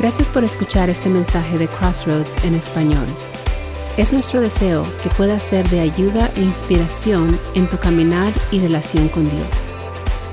[0.00, 3.06] Gracias por escuchar este mensaje de Crossroads en español.
[3.98, 9.10] Es nuestro deseo que pueda ser de ayuda e inspiración en tu caminar y relación
[9.10, 9.68] con Dios.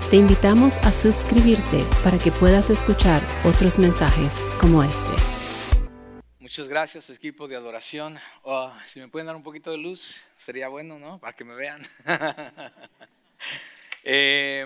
[0.10, 5.12] Te invitamos a suscribirte para que puedas escuchar otros mensajes como este.
[6.40, 8.18] Muchas gracias, equipo de adoración.
[8.44, 11.20] Oh, si me pueden dar un poquito de luz, sería bueno, ¿no?
[11.20, 11.82] Para que me vean.
[14.10, 14.66] Eh,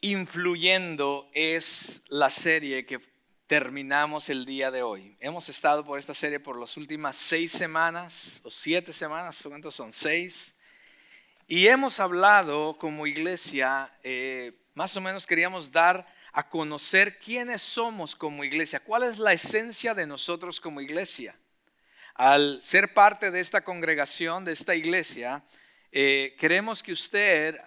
[0.00, 3.00] influyendo es la serie que
[3.46, 5.16] terminamos el día de hoy.
[5.20, 9.92] Hemos estado por esta serie por las últimas seis semanas o siete semanas, ¿cuántos son?
[9.92, 10.54] Seis.
[11.46, 18.14] Y hemos hablado como iglesia, eh, más o menos queríamos dar a conocer quiénes somos
[18.14, 21.34] como iglesia, cuál es la esencia de nosotros como iglesia.
[22.14, 25.42] Al ser parte de esta congregación, de esta iglesia,
[25.90, 27.58] eh, queremos que usted,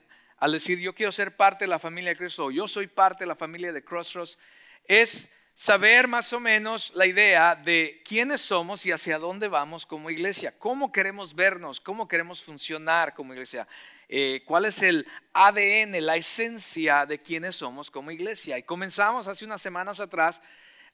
[0.41, 3.23] al decir yo quiero ser parte de la familia de Cristo, o yo soy parte
[3.23, 4.39] de la familia de Crossroads,
[4.85, 10.09] es saber más o menos la idea de quiénes somos y hacia dónde vamos como
[10.09, 13.67] iglesia, cómo queremos vernos, cómo queremos funcionar como iglesia,
[14.09, 18.57] eh, cuál es el ADN, la esencia de quiénes somos como iglesia.
[18.57, 20.41] Y comenzamos hace unas semanas atrás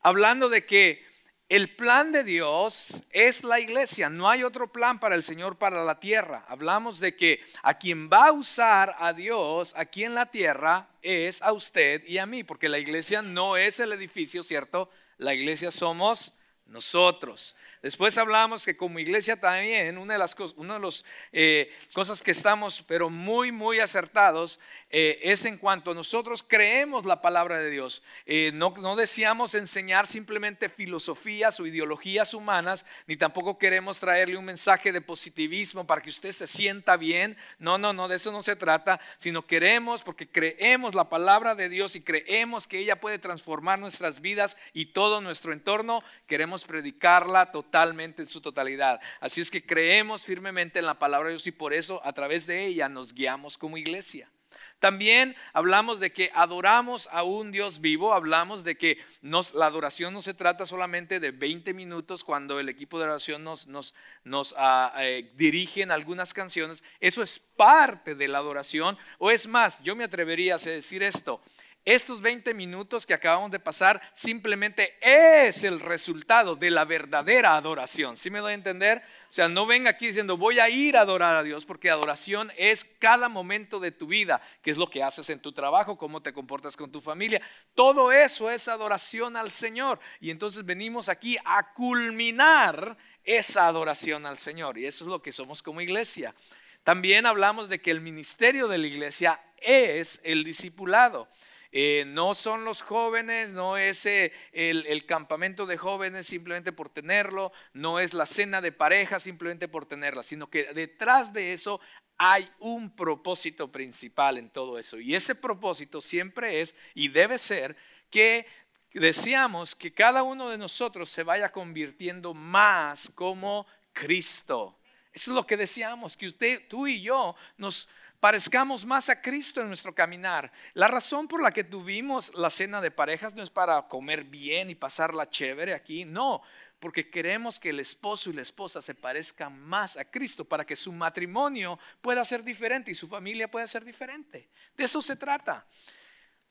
[0.02, 1.06] hablando de que
[1.50, 5.86] el plan de Dios es la iglesia, no hay otro plan para el Señor para
[5.86, 6.44] la tierra.
[6.50, 11.42] Hablamos de que a quien va a usar a Dios aquí en la tierra es
[11.42, 14.90] a usted y a mí, porque la iglesia no es el edificio, ¿cierto?
[15.18, 16.34] La iglesia somos
[16.66, 17.56] nosotros.
[17.88, 22.22] Después hablamos que como iglesia también, una de las cosas, una de las eh, cosas
[22.22, 27.70] que estamos, pero muy, muy acertados, eh, es en cuanto nosotros creemos la palabra de
[27.70, 28.04] Dios.
[28.26, 34.44] Eh, no, no deseamos enseñar simplemente filosofías o ideologías humanas, ni tampoco queremos traerle un
[34.44, 37.38] mensaje de positivismo para que usted se sienta bien.
[37.58, 41.70] No, no, no, de eso no se trata, sino queremos, porque creemos la palabra de
[41.70, 47.54] Dios y creemos que ella puede transformar nuestras vidas y todo nuestro entorno, queremos predicarla
[47.54, 49.00] totalmente totalmente en su totalidad.
[49.20, 52.48] Así es que creemos firmemente en la palabra de Dios y por eso a través
[52.48, 54.32] de ella nos guiamos como iglesia.
[54.80, 60.24] También hablamos de que adoramos a un Dios vivo, hablamos de que la adoración no
[60.24, 64.94] se trata solamente de 20 minutos cuando el equipo de oración nos, nos, nos ah,
[65.00, 69.96] eh, dirige en algunas canciones, eso es parte de la adoración, o es más, yo
[69.96, 71.42] me atrevería a decir esto,
[71.88, 78.18] estos 20 minutos que acabamos de pasar simplemente es el resultado de la verdadera adoración.
[78.18, 79.02] ¿Sí me doy a entender?
[79.30, 82.52] O sea, no venga aquí diciendo voy a ir a adorar a Dios, porque adoración
[82.58, 86.22] es cada momento de tu vida, que es lo que haces en tu trabajo, cómo
[86.22, 87.42] te comportas con tu familia.
[87.74, 90.02] Todo eso es adoración al Señor.
[90.20, 94.78] Y entonces venimos aquí a culminar esa adoración al Señor.
[94.78, 96.36] Y eso es lo que somos como iglesia.
[96.84, 101.30] También hablamos de que el ministerio de la iglesia es el discipulado.
[101.72, 107.52] Eh, no son los jóvenes, no es eh, el, campamento de jóvenes simplemente por tenerlo,
[107.74, 111.82] no es la cena de pareja simplemente por tenerla, sino que detrás de eso
[112.18, 115.00] hay un propósito principal en todo eso.
[115.00, 117.76] Y ese propósito siempre es y debe ser
[118.10, 118.48] que
[118.94, 124.80] deseamos que cada uno de nosotros se vaya convirtiendo más como Cristo.
[125.14, 129.62] Eso es lo que deseamos, que usted, tú y yo nos parezcamos más a Cristo
[129.62, 130.52] en nuestro caminar.
[130.74, 134.70] La razón por la que tuvimos la cena de parejas no es para comer bien
[134.70, 136.42] y pasarla chévere aquí, no,
[136.80, 140.76] porque queremos que el esposo y la esposa se parezcan más a Cristo para que
[140.76, 144.50] su matrimonio pueda ser diferente y su familia pueda ser diferente.
[144.76, 145.66] De eso se trata.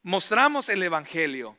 [0.03, 1.57] Mostramos el Evangelio,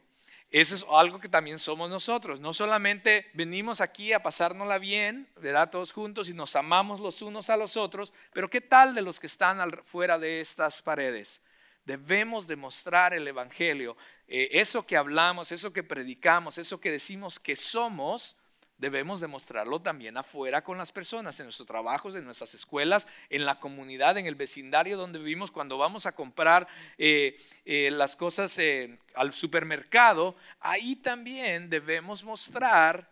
[0.50, 2.40] eso es algo que también somos nosotros.
[2.40, 5.70] No solamente venimos aquí a pasárnosla bien, ¿verdad?
[5.70, 9.20] Todos juntos y nos amamos los unos a los otros, pero ¿qué tal de los
[9.20, 11.42] que están fuera de estas paredes?
[11.84, 13.98] Debemos demostrar el Evangelio.
[14.28, 18.38] Eh, eso que hablamos, eso que predicamos, eso que decimos que somos,
[18.78, 23.60] debemos demostrarlo también afuera con las personas, en nuestros trabajos, en nuestras escuelas, en la
[23.60, 26.68] comunidad, en el vecindario donde vivimos, cuando vamos a comprar
[26.98, 33.10] eh, eh, las cosas eh, al supermercado, ahí también debemos mostrar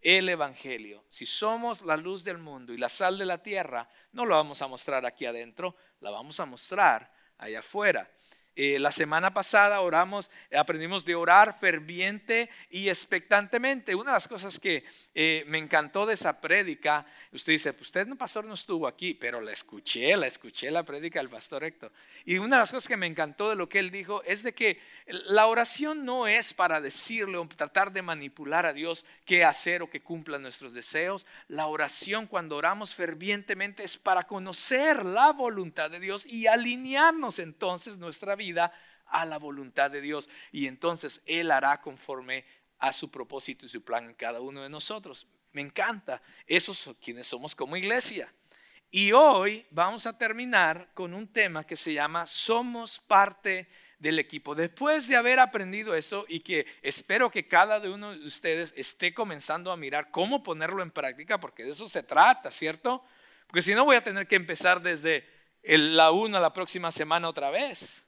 [0.00, 1.04] el Evangelio.
[1.08, 4.60] Si somos la luz del mundo y la sal de la tierra, no lo vamos
[4.62, 8.10] a mostrar aquí adentro, la vamos a mostrar allá afuera.
[8.54, 13.94] Eh, la semana pasada oramos, aprendimos de orar ferviente y expectantemente.
[13.94, 14.84] Una de las cosas que
[15.14, 19.14] eh, me encantó de esa prédica, usted dice, pues usted no pastor no estuvo aquí,
[19.14, 21.92] pero la escuché, la escuché la prédica del pastor Héctor.
[22.26, 24.52] Y una de las cosas que me encantó de lo que él dijo es de
[24.52, 29.82] que la oración no es para decirle o tratar de manipular a Dios qué hacer
[29.82, 31.26] o que cumpla nuestros deseos.
[31.48, 37.96] La oración cuando oramos fervientemente es para conocer la voluntad de Dios y alinearnos entonces
[37.96, 38.72] nuestra vida vida
[39.06, 42.44] a la voluntad de Dios y entonces Él hará conforme
[42.78, 45.26] a su propósito y su plan en cada uno de nosotros.
[45.52, 46.20] Me encanta.
[46.46, 48.32] Esos son quienes somos como iglesia.
[48.90, 53.68] Y hoy vamos a terminar con un tema que se llama Somos parte
[53.98, 54.54] del equipo.
[54.54, 59.70] Después de haber aprendido eso y que espero que cada uno de ustedes esté comenzando
[59.70, 63.04] a mirar cómo ponerlo en práctica, porque de eso se trata, ¿cierto?
[63.46, 65.24] Porque si no voy a tener que empezar desde
[65.62, 68.04] la 1 la próxima semana otra vez,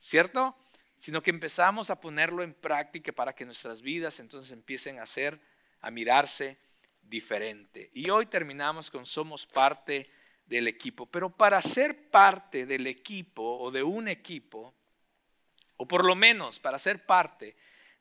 [0.00, 0.56] ¿cierto?
[0.98, 5.40] Sino que empezamos a ponerlo en práctica para que nuestras vidas entonces empiecen a ser,
[5.80, 6.58] a mirarse
[7.02, 7.90] diferente.
[7.94, 10.10] Y hoy terminamos con somos parte
[10.46, 11.06] del equipo.
[11.06, 14.74] Pero para ser parte del equipo o de un equipo,
[15.76, 17.56] o por lo menos para ser parte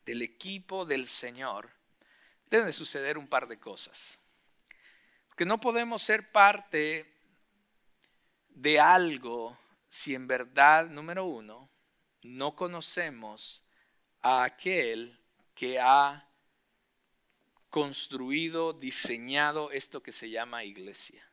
[0.06, 1.70] del equipo del Señor,
[2.50, 4.20] deben de suceder un par de cosas.
[5.28, 7.14] Porque no podemos ser parte
[8.50, 9.58] de algo
[9.88, 11.70] si en verdad, número uno,
[12.24, 13.64] no conocemos
[14.22, 15.20] a aquel
[15.54, 16.28] que ha
[17.70, 21.30] construido, diseñado esto que se llama iglesia.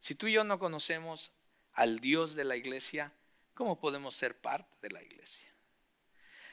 [0.00, 1.32] Si tú y yo no conocemos
[1.72, 3.12] al Dios de la iglesia,
[3.54, 5.48] ¿cómo podemos ser parte de la iglesia?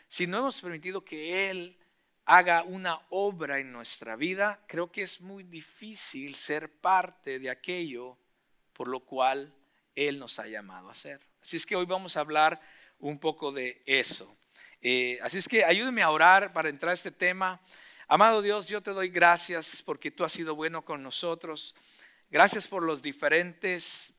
[0.08, 1.78] si no hemos permitido que Él
[2.26, 8.18] haga una obra en nuestra vida, creo que es muy difícil ser parte de aquello
[8.74, 9.54] por lo cual
[9.96, 11.22] Él nos ha llamado a hacer.
[11.42, 12.62] Así es que hoy vamos a hablar
[13.10, 14.36] un poco de eso.
[14.82, 17.62] Eh, así es que ayúdeme a orar para entrar a este tema.
[18.08, 21.76] Amado Dios, yo te doy gracias porque tú has sido bueno con nosotros.
[22.32, 24.14] Gracias por los diferentes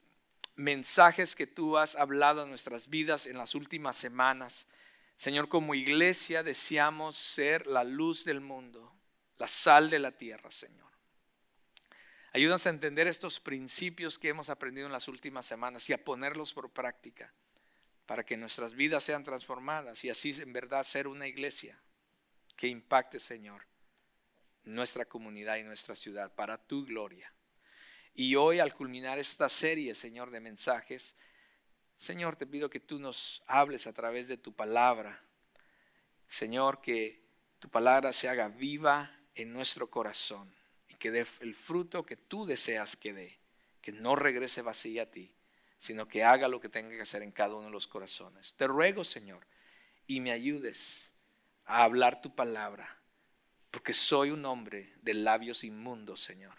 [0.54, 4.68] mensajes que tú has hablado en nuestras vidas en las últimas semanas.
[5.16, 8.92] Señor, como iglesia deseamos ser la luz del mundo,
[9.38, 10.86] la sal de la tierra, Señor.
[12.32, 16.52] Ayúdanos a entender estos principios que hemos aprendido en las últimas semanas y a ponerlos
[16.52, 17.32] por práctica
[18.06, 21.78] para que nuestras vidas sean transformadas y así en verdad ser una iglesia
[22.56, 23.66] que impacte, Señor,
[24.64, 27.32] nuestra comunidad y nuestra ciudad para tu gloria.
[28.14, 31.16] Y hoy al culminar esta serie, Señor, de mensajes,
[31.96, 35.22] Señor, te pido que tú nos hables a través de tu palabra.
[36.26, 37.22] Señor, que
[37.58, 40.54] tu palabra se haga viva en nuestro corazón
[40.88, 43.38] y que dé el fruto que tú deseas que dé,
[43.82, 45.35] que no regrese vacía a ti,
[45.78, 48.54] sino que haga lo que tenga que hacer en cada uno de los corazones.
[48.54, 49.46] Te ruego, Señor,
[50.06, 51.12] y me ayudes
[51.64, 53.00] a hablar tu palabra,
[53.70, 56.56] porque soy un hombre de labios inmundos, Señor,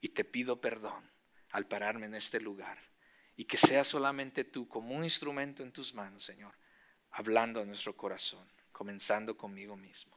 [0.00, 1.10] y te pido perdón
[1.50, 2.78] al pararme en este lugar
[3.36, 6.54] y que sea solamente tú como un instrumento en tus manos, Señor,
[7.10, 10.16] hablando a nuestro corazón, comenzando conmigo mismo.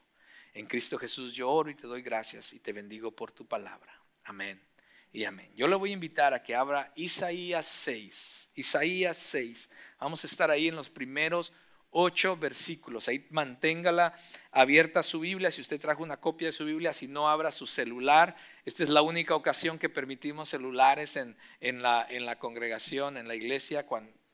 [0.54, 4.00] En Cristo Jesús yo oro y te doy gracias y te bendigo por tu palabra.
[4.24, 4.75] Amén
[5.16, 5.50] y amén.
[5.56, 8.50] Yo le voy a invitar a que abra Isaías 6.
[8.54, 9.70] Isaías 6.
[9.98, 11.54] Vamos a estar ahí en los primeros
[11.88, 13.08] ocho versículos.
[13.08, 14.14] Ahí manténgala
[14.52, 15.50] abierta su Biblia.
[15.50, 18.36] Si usted trajo una copia de su Biblia, si no, abra su celular.
[18.66, 21.34] Esta es la única ocasión que permitimos celulares en,
[21.80, 23.86] la, en la, congregación, en la iglesia,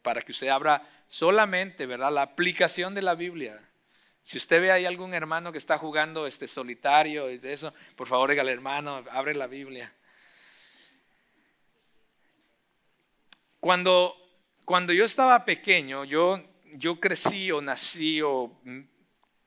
[0.03, 2.11] para que usted abra solamente, ¿verdad?
[2.11, 3.57] La aplicación de la Biblia.
[4.25, 8.09] Si usted ve ahí algún hermano que está jugando este solitario y de eso, por
[8.09, 9.93] favor, dígale, hermano, abre la Biblia.
[13.63, 14.17] Cuando,
[14.65, 16.43] cuando yo estaba pequeño, yo
[16.73, 18.53] yo crecí o nací o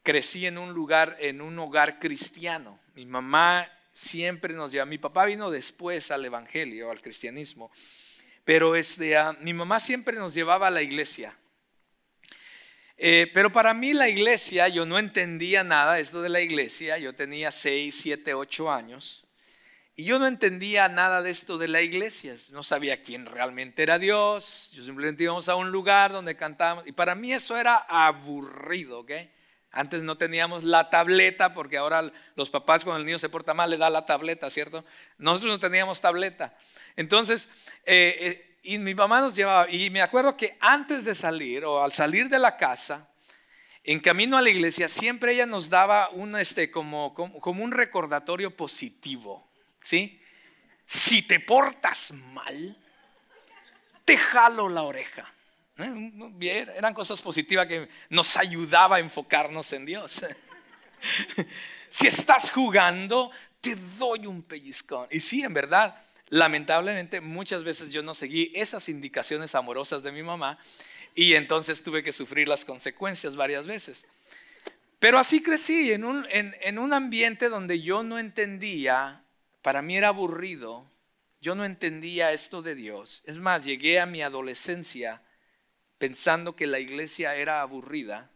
[0.04, 2.80] crecí en un lugar, en un hogar cristiano.
[2.94, 7.70] Mi mamá siempre nos lleva, mi papá vino después al evangelio, al cristianismo,
[8.46, 11.38] pero este, ah, mi mamá siempre nos llevaba a la iglesia.
[12.96, 17.14] Eh, pero para mí la iglesia, yo no entendía nada esto de la iglesia, yo
[17.14, 19.25] tenía 6, 7, 8 años.
[19.98, 23.98] Y yo no entendía nada de esto de la iglesia, no sabía quién realmente era
[23.98, 29.00] Dios, yo simplemente íbamos a un lugar donde cantábamos, y para mí eso era aburrido,
[29.00, 29.12] ¿ok?
[29.72, 33.70] Antes no teníamos la tableta, porque ahora los papás cuando el niño se porta mal
[33.70, 34.84] le da la tableta, ¿cierto?
[35.18, 36.58] Nosotros no teníamos tableta.
[36.98, 37.48] Entonces,
[37.86, 41.82] eh, eh, y mi mamá nos llevaba, y me acuerdo que antes de salir o
[41.82, 43.08] al salir de la casa,
[43.86, 48.56] en camino a la iglesia, siempre ella nos daba un, este, como, como un recordatorio
[48.58, 49.55] positivo.
[49.86, 50.20] ¿Sí?
[50.86, 52.76] Si te portas mal,
[54.04, 55.32] te jalo la oreja.
[55.78, 56.68] ¿Eh?
[56.76, 60.24] Eran cosas positivas que nos ayudaba a enfocarnos en Dios.
[61.90, 65.08] si estás jugando, te doy un pellizcón.
[65.12, 70.24] Y sí, en verdad, lamentablemente muchas veces yo no seguí esas indicaciones amorosas de mi
[70.24, 70.58] mamá
[71.14, 74.08] y entonces tuve que sufrir las consecuencias varias veces.
[74.98, 79.25] Pero así crecí en un, en un ambiente donde yo no entendía
[79.66, 80.88] para mí era aburrido.
[81.42, 83.24] Yo no entendía esto de Dios.
[83.26, 85.24] Es más, llegué a mi adolescencia
[85.98, 88.30] pensando que la iglesia era aburrida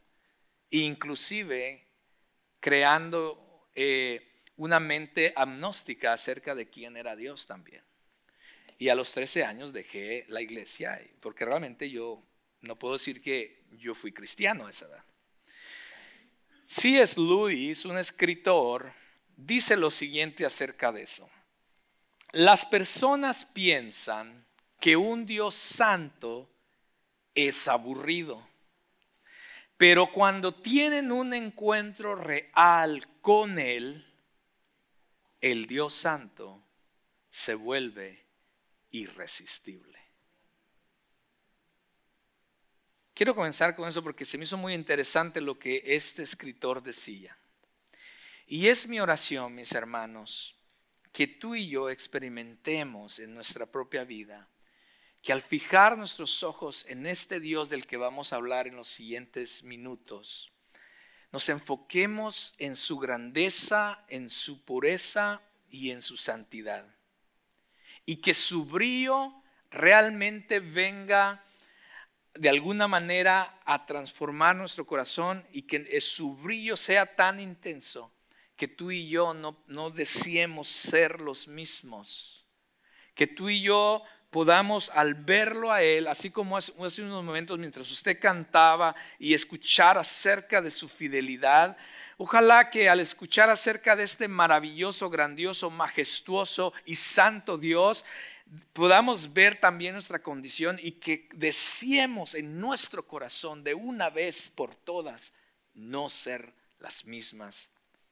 [0.72, 1.86] inclusive
[2.60, 7.84] creando eh, una mente agnóstica acerca de quién era Dios también.
[8.80, 12.24] Y a los 13 años dejé la iglesia, porque realmente yo
[12.62, 15.06] no puedo decir que yo fui cristiano a esa edad.
[16.66, 17.20] C.S.
[17.20, 18.92] Lewis, un escritor,
[19.46, 21.30] dice lo siguiente acerca de eso.
[22.32, 24.46] Las personas piensan
[24.80, 26.50] que un Dios santo
[27.34, 28.48] es aburrido,
[29.78, 34.06] pero cuando tienen un encuentro real con Él,
[35.42, 36.62] el Dios santo
[37.30, 38.26] se vuelve
[38.92, 39.98] irresistible.
[43.14, 47.39] Quiero comenzar con eso porque se me hizo muy interesante lo que este escritor decía.
[48.52, 50.56] Y es mi oración, mis hermanos,
[51.12, 54.50] que tú y yo experimentemos en nuestra propia vida,
[55.22, 58.88] que al fijar nuestros ojos en este Dios del que vamos a hablar en los
[58.88, 60.52] siguientes minutos,
[61.32, 66.88] nos enfoquemos en su grandeza, en su pureza y en su santidad.
[68.08, 69.32] Y que su brillo
[69.70, 71.46] realmente venga
[72.34, 78.12] de alguna manera a transformar nuestro corazón y que su brillo sea tan intenso
[78.60, 82.46] que tú y yo no, no deseemos ser los mismos.
[83.16, 87.90] Que tú y yo podamos al verlo a Él, así como hace, unos momentos mientras
[87.90, 91.78] usted cantaba y escuchar acerca de su fidelidad,
[92.22, 98.04] Ojalá que al escuchar acerca de este maravilloso, grandioso, majestuoso y santo Dios,
[98.74, 104.76] podamos ver también nuestra condición y que deseemos en nuestro corazón de una vez por
[104.76, 105.32] todas
[105.74, 107.70] no ser las mismas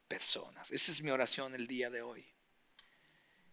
[0.08, 0.70] personas.
[0.72, 2.24] Esa es mi oración el día de hoy.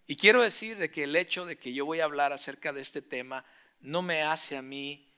[0.07, 2.81] Y quiero decir de que el hecho de que yo voy a hablar acerca de
[2.81, 3.45] este tema
[3.79, 5.11] no me hace a mí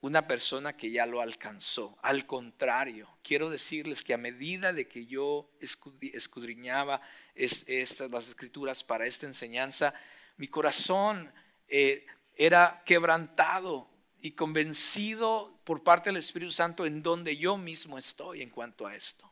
[0.00, 1.98] una persona que ya lo alcanzó.
[2.02, 7.00] Al contrario, quiero decirles que a medida de que yo escudriñaba
[7.34, 9.94] estas, las escrituras para esta enseñanza,
[10.36, 11.32] mi corazón
[11.68, 12.06] eh,
[12.36, 18.50] era quebrantado y convencido por parte del Espíritu Santo en donde yo mismo estoy en
[18.50, 19.30] cuanto a esto.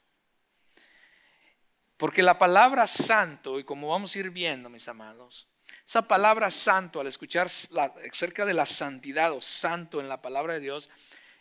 [2.04, 5.48] Porque la palabra santo, y como vamos a ir viendo, mis amados,
[5.86, 10.60] esa palabra santo, al escuchar acerca de la santidad o santo en la palabra de
[10.60, 10.90] Dios,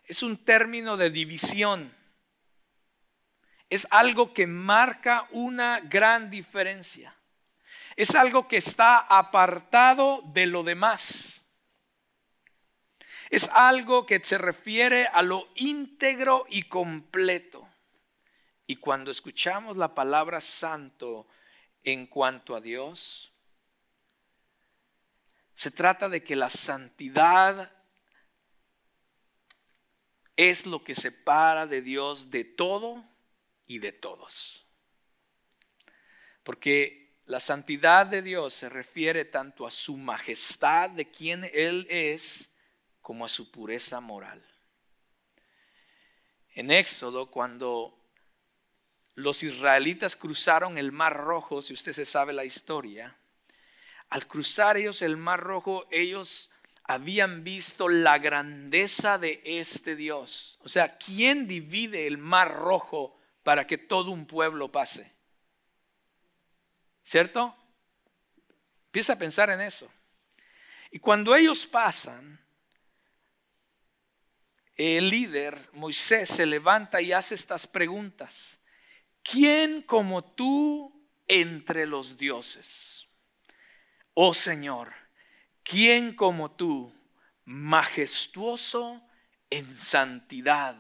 [0.06, 1.94] es un término de división.
[3.70, 7.14] Es algo que marca una gran diferencia.
[7.98, 11.44] Es algo que está apartado de lo demás.
[13.30, 17.68] Es algo que se refiere a lo íntegro y completo.
[18.66, 21.28] Y cuando escuchamos la palabra santo
[21.84, 23.32] en cuanto a Dios,
[25.54, 27.72] se trata de que la santidad
[30.36, 33.04] es lo que separa de Dios de todo
[33.68, 34.66] y de todos.
[36.44, 42.50] Porque la santidad de Dios se refiere tanto a su majestad de quien Él es
[43.02, 44.44] como a su pureza moral.
[46.56, 48.03] En Éxodo, cuando
[49.16, 53.16] los israelitas cruzaron el Mar Rojo, si usted se sabe la historia,
[54.10, 56.50] al cruzar ellos el Mar Rojo, ellos
[56.84, 60.60] habían visto la grandeza de este Dios.
[60.62, 65.12] O sea, ¿quién divide el Mar Rojo para que todo un pueblo pase?
[67.04, 67.56] ¿Cierto?
[68.88, 69.92] Empieza a pensar en eso.
[70.92, 72.40] Y cuando ellos pasan,
[74.76, 78.60] el líder, Moisés, se levanta y hace estas preguntas.
[79.24, 83.08] ¿Quién como tú entre los dioses?
[84.14, 84.94] Oh Señor,
[85.64, 86.94] ¿quién como tú,
[87.46, 89.02] majestuoso
[89.50, 90.78] en santidad,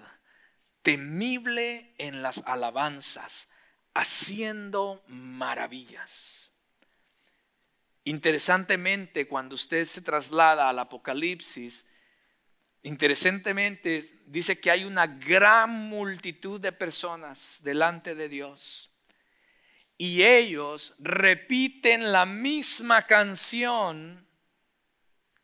[0.81, 3.47] temible en las alabanzas?
[3.93, 6.51] haciendo maravillas.
[8.05, 11.85] Interesantemente, cuando usted se traslada al Apocalipsis,
[12.83, 18.91] interesantemente dice que hay una gran multitud de personas delante de Dios.
[19.97, 24.27] Y ellos repiten la misma canción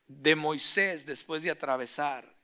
[0.08, 2.36] de Moisés después de atravesar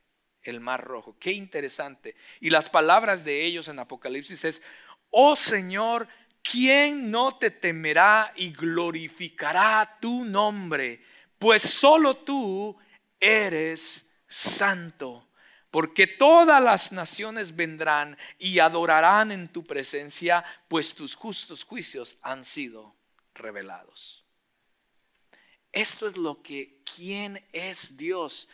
[0.44, 1.18] el mar rojo.
[1.20, 2.16] Qué interesante.
[2.40, 4.62] Y las palabras de ellos en Apocalipsis es,
[5.10, 6.08] oh Señor,
[6.44, 11.04] ¿quién no te temerá y glorificará tu nombre?
[11.40, 12.78] Pues solo tú
[13.20, 14.05] eres
[14.36, 15.28] santo,
[15.72, 22.44] porque todas las naciones vendrán y adorarán en tu presencia, pues tus justos juicios han
[22.44, 22.94] sido
[23.34, 24.26] revelados.
[25.72, 28.50] Esto es lo que, ¿quién es Dios?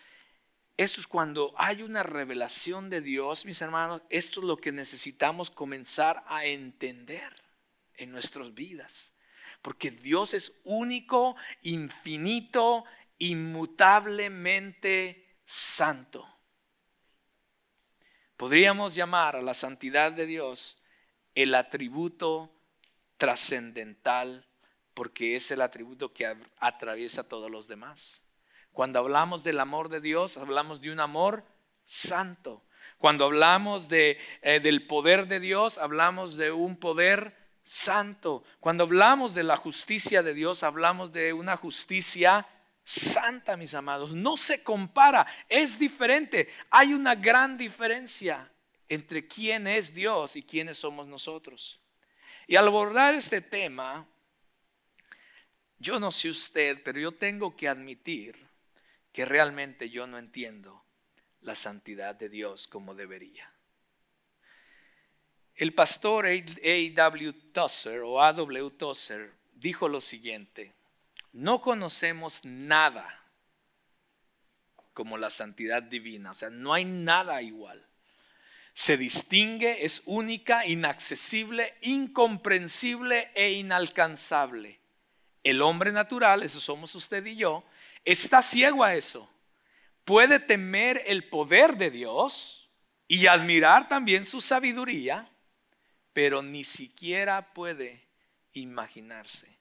[0.77, 5.51] esto es cuando hay una revelación de Dios, mis hermanos, esto es lo que necesitamos
[5.51, 7.31] comenzar a entender
[7.97, 9.11] en nuestras vidas.
[9.61, 12.83] Porque Dios es único, infinito,
[13.19, 16.27] inmutablemente santo.
[18.38, 20.79] Podríamos llamar a la santidad de Dios
[21.36, 22.51] el atributo
[23.17, 24.48] trascendental
[24.93, 28.24] porque es el atributo que atraviesa a todos los demás.
[28.71, 31.43] Cuando hablamos del amor de Dios, hablamos de un amor
[31.83, 32.63] santo.
[32.98, 38.43] Cuando hablamos de, eh, del poder de Dios, hablamos de un poder santo.
[38.60, 42.48] Cuando hablamos de la justicia de Dios, hablamos de una justicia
[42.83, 44.13] santa, mis amados.
[44.15, 46.50] No se compara, es diferente.
[46.69, 48.51] Hay una gran diferencia
[48.88, 51.79] entre quién es Dios y quiénes somos nosotros.
[52.47, 54.05] Y al abordar este tema,
[55.79, 58.35] yo no sé usted, pero yo tengo que admitir
[59.11, 60.83] que realmente yo no entiendo
[61.41, 63.51] la santidad de Dios como debería.
[65.55, 67.33] El pastor A.W.
[67.53, 68.71] Tosser o A.W.
[68.71, 70.73] Tosser dijo lo siguiente,
[71.33, 73.17] no conocemos nada
[74.93, 77.85] como la santidad divina, o sea, no hay nada igual.
[78.73, 84.79] Se distingue, es única, inaccesible, incomprensible e inalcanzable.
[85.43, 87.63] El hombre natural, eso somos usted y yo,
[88.05, 89.29] está ciego a eso.
[90.05, 92.69] Puede temer el poder de Dios
[93.07, 95.29] y admirar también su sabiduría,
[96.13, 98.07] pero ni siquiera puede
[98.53, 99.57] imaginarse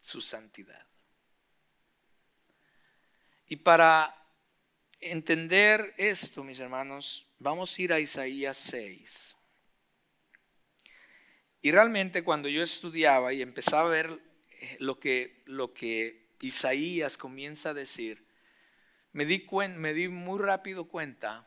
[0.00, 0.81] su santidad.
[3.52, 4.16] Y para
[4.98, 9.36] entender esto, mis hermanos, vamos a ir a Isaías 6.
[11.60, 14.22] Y realmente cuando yo estudiaba y empezaba a ver
[14.78, 18.24] lo que, lo que Isaías comienza a decir,
[19.12, 21.46] me di, me di muy rápido cuenta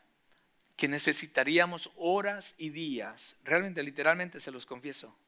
[0.76, 5.18] que necesitaríamos horas y días, realmente, literalmente se los confieso,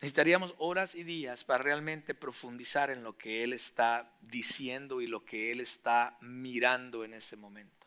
[0.00, 5.24] necesitaríamos horas y días para realmente profundizar en lo que Él está diciendo y lo
[5.24, 7.86] que Él está mirando en ese momento.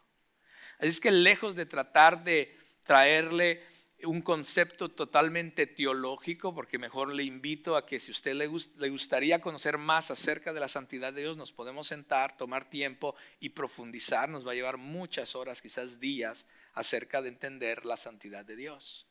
[0.77, 3.63] Así es que lejos de tratar de traerle
[4.05, 9.39] un concepto totalmente teológico, porque mejor le invito a que si usted le, le, gustaría
[9.39, 14.29] conocer más acerca de la santidad de Dios, nos podemos sentar, tomar tiempo y profundizar.
[14.29, 19.07] Nos va a llevar muchas horas, quizás días, acerca de entender la santidad de Dios.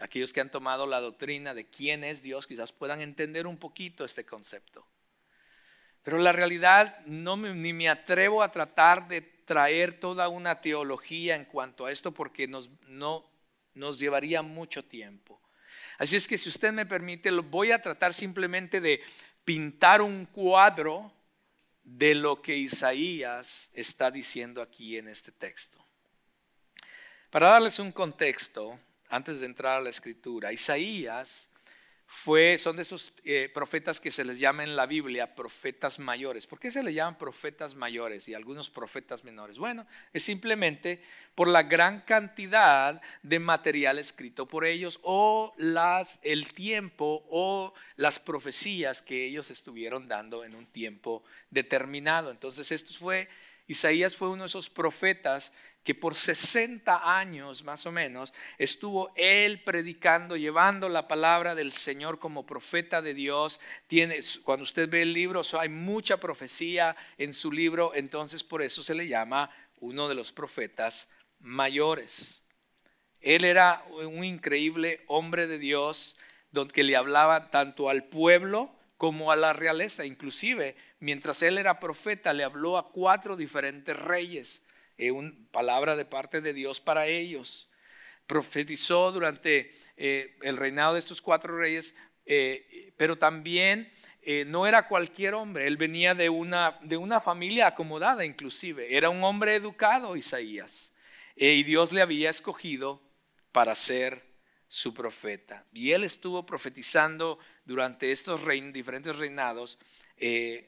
[0.00, 4.04] Aquellos que han tomado la doctrina de quién es Dios, quizás puedan entender un poquito
[4.04, 4.86] este concepto.
[6.02, 11.44] Pero la realidad no ni me atrevo a tratar de traer toda una teología en
[11.44, 13.24] cuanto a esto porque nos, no,
[13.74, 15.40] nos llevaría mucho tiempo.
[15.98, 19.00] Así es que si usted me permite, voy a tratar simplemente de
[19.44, 21.12] pintar un cuadro
[21.84, 25.78] de lo que Isaías está diciendo aquí en este texto.
[27.30, 28.78] Para darles un contexto,
[29.14, 31.48] antes de entrar a la escritura, Isaías
[32.04, 36.48] fue, son de esos eh, profetas que se les llama en la Biblia profetas mayores.
[36.48, 39.56] ¿Por qué se les llaman profetas mayores y algunos profetas menores?
[39.56, 41.00] Bueno, es simplemente
[41.36, 45.54] por la gran cantidad de material escrito por ellos o
[46.22, 52.32] el tiempo o las profecías que ellos estuvieron dando en un tiempo determinado.
[52.32, 53.28] Entonces, esto fue,
[53.68, 55.52] Isaías fue uno de esos profetas
[55.84, 62.18] que por 60 años más o menos estuvo él predicando, llevando la palabra del Señor
[62.18, 63.60] como profeta de Dios.
[63.86, 68.82] Tiene, cuando usted ve el libro, hay mucha profecía en su libro, entonces por eso
[68.82, 72.40] se le llama uno de los profetas mayores.
[73.20, 76.16] Él era un increíble hombre de Dios,
[76.72, 80.06] que le hablaba tanto al pueblo como a la realeza.
[80.06, 84.62] Inclusive, mientras él era profeta, le habló a cuatro diferentes reyes
[84.96, 87.68] eh, una palabra de parte de Dios para ellos.
[88.26, 91.94] Profetizó durante eh, el reinado de estos cuatro reyes,
[92.26, 93.92] eh, pero también
[94.46, 99.22] no era cualquier hombre, él venía de una, de una familia acomodada inclusive, era un
[99.22, 100.94] hombre educado Isaías,
[101.36, 103.02] y Dios le había escogido
[103.52, 104.24] para ser
[104.66, 105.66] su profeta.
[105.74, 108.40] Y él estuvo profetizando durante estos
[108.72, 109.78] diferentes reinados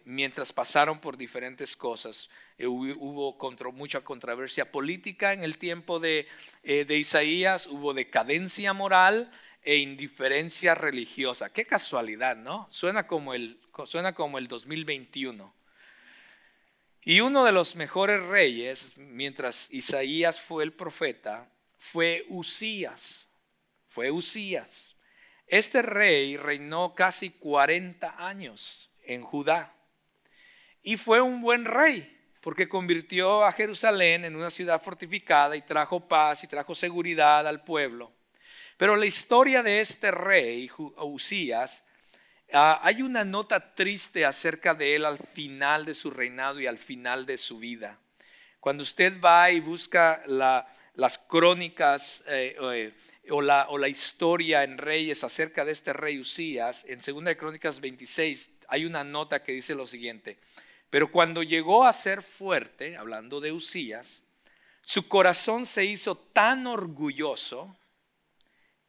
[0.05, 2.29] mientras pasaron por diferentes cosas.
[2.59, 3.37] Eh, hubo
[3.73, 6.27] mucha controversia política en el tiempo de,
[6.63, 9.31] eh, de Isaías, hubo decadencia moral
[9.63, 11.53] e indiferencia religiosa.
[11.53, 12.67] Qué casualidad, ¿no?
[12.71, 13.61] Suena como el,
[14.39, 15.55] el 2021.
[17.03, 23.29] Y uno de los mejores reyes, mientras Isaías fue el profeta, fue Usías.
[23.87, 24.97] Fue Usías.
[25.47, 29.75] Este rey reinó casi 40 años en Judá.
[30.83, 32.17] Y fue un buen rey
[32.47, 37.65] porque convirtió a Jerusalén en una ciudad fortificada y trajo paz y trajo seguridad al
[37.65, 38.13] pueblo.
[38.77, 41.83] Pero la historia de este rey, Usías,
[42.53, 46.79] ah, hay una nota triste acerca de él al final de su reinado y al
[46.79, 47.99] final de su vida.
[48.61, 52.95] Cuando usted va y busca las crónicas eh, eh,
[53.31, 57.81] o, la, o, la, historia en Reyes acerca de este rey Usías, en 2 Crónicas
[57.81, 60.39] 26 hay una nota que dice lo siguiente.
[60.91, 64.23] Pero cuando llegó a ser fuerte, hablando de Usías,
[64.83, 67.77] su corazón se hizo tan orgulloso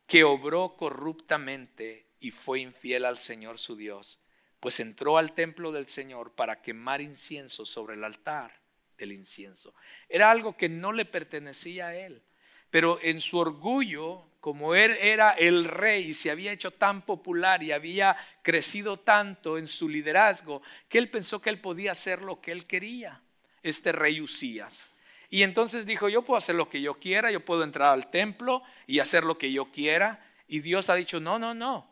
[0.06, 4.20] que obró corruptamente y fue infiel al Señor su Dios,
[4.60, 8.60] pues entró al templo del Señor para quemar incienso sobre el altar
[8.98, 9.74] del incienso.
[10.08, 12.24] Era algo que no le pertenecía a él,
[12.70, 17.62] pero en su orgullo, como él era el rey y se había hecho tan popular
[17.64, 22.40] y había crecido tanto en su liderazgo, que él pensó que él podía hacer lo
[22.40, 23.22] que él quería,
[23.62, 24.92] este rey Usías.
[25.30, 28.64] Y entonces dijo, yo puedo hacer lo que yo quiera, yo puedo entrar al templo
[28.86, 30.26] y hacer lo que yo quiera.
[30.48, 31.86] Y Dios ha dicho, no, no, no.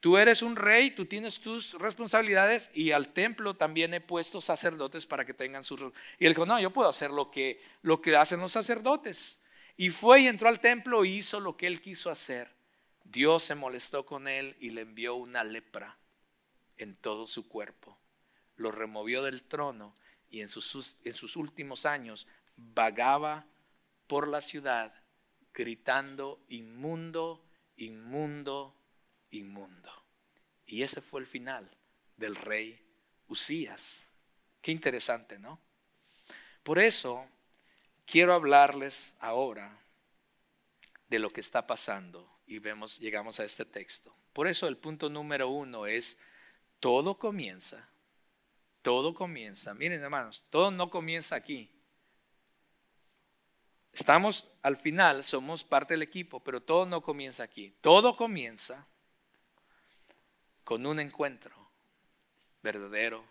[0.00, 5.06] Tú eres un rey, tú tienes tus responsabilidades y al templo también he puesto sacerdotes
[5.06, 5.80] para que tengan sus...
[6.18, 9.38] Y él dijo, no, yo puedo hacer lo que, lo que hacen los sacerdotes.
[9.80, 12.54] Y fue y entró al templo y hizo lo que él quiso hacer.
[13.02, 15.96] Dios se molestó con él y le envió una lepra
[16.76, 17.98] en todo su cuerpo.
[18.56, 19.96] Lo removió del trono
[20.28, 23.46] y en sus, en sus últimos años vagaba
[24.06, 24.92] por la ciudad
[25.54, 27.42] gritando inmundo,
[27.78, 28.76] inmundo,
[29.30, 30.04] inmundo.
[30.66, 31.74] Y ese fue el final
[32.18, 32.78] del rey
[33.28, 34.06] Usías.
[34.60, 35.58] Qué interesante, ¿no?
[36.62, 37.26] Por eso
[38.10, 39.78] quiero hablarles ahora
[41.08, 44.14] de lo que está pasando y vemos, llegamos a este texto.
[44.32, 46.18] Por eso el punto número uno es,
[46.80, 47.88] todo comienza,
[48.82, 51.70] todo comienza, miren hermanos, todo no comienza aquí,
[53.92, 57.74] Estamos al final, somos parte del equipo, pero todo no comienza aquí.
[57.80, 58.86] Todo comienza
[60.64, 61.54] con un encuentro
[62.62, 63.24] verdadero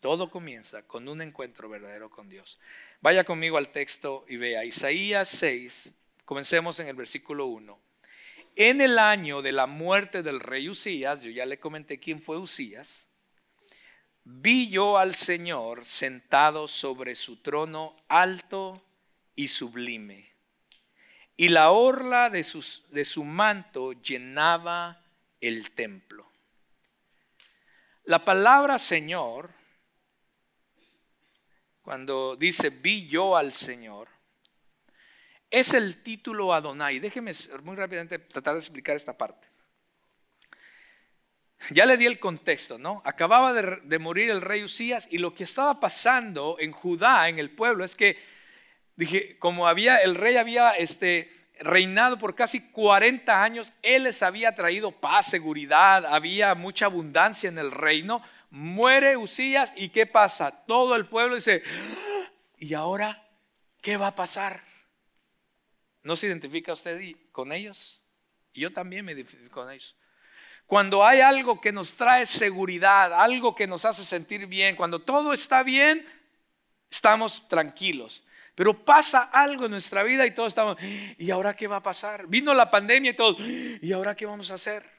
[0.00, 2.58] Todo comienza con un encuentro verdadero con Dios.
[3.00, 5.92] Vaya conmigo al texto y vea Isaías 6,
[6.24, 7.78] comencemos en el versículo 1.
[8.56, 12.38] En el año de la muerte del rey Usías, yo ya le comenté quién fue
[12.38, 13.06] Usías,
[14.22, 18.80] vi yo al Señor sentado sobre su trono alto
[19.34, 20.32] y sublime.
[21.36, 25.02] Y la orla de su manto llenaba
[25.40, 26.33] el templo.
[28.04, 29.50] La palabra Señor,
[31.82, 34.08] cuando dice vi yo al Señor,
[35.50, 36.98] es el título Adonai.
[36.98, 39.48] Déjeme muy rápidamente tratar de explicar esta parte.
[41.70, 43.00] Ya le di el contexto, ¿no?
[43.04, 47.50] Acababa de, morir el rey Usías y lo que estaba pasando en Judá, en el
[47.50, 48.18] pueblo, es que
[48.96, 54.54] Dije, como había, el rey había este, reinado por casi 40 años, él les había
[54.54, 58.22] traído paz, seguridad, había mucha abundancia en el reino.
[58.50, 60.64] Muere Usías y ¿qué pasa?
[60.66, 61.62] Todo el pueblo dice,
[62.58, 63.28] ¿y ahora
[63.80, 64.62] qué va a pasar?
[66.02, 67.00] ¿No se identifica usted
[67.32, 68.00] con ellos?
[68.54, 69.96] yo también me identifico con ellos.
[70.66, 75.32] Cuando hay algo que nos trae seguridad, algo que nos hace sentir bien, cuando todo
[75.32, 76.06] está bien,
[76.90, 78.22] estamos tranquilos.
[78.54, 80.76] Pero pasa algo en nuestra vida y todos estamos,
[81.18, 82.26] ¿y ahora qué va a pasar?
[82.28, 84.94] Vino la pandemia y todos, ¿y ahora qué vamos a hacer?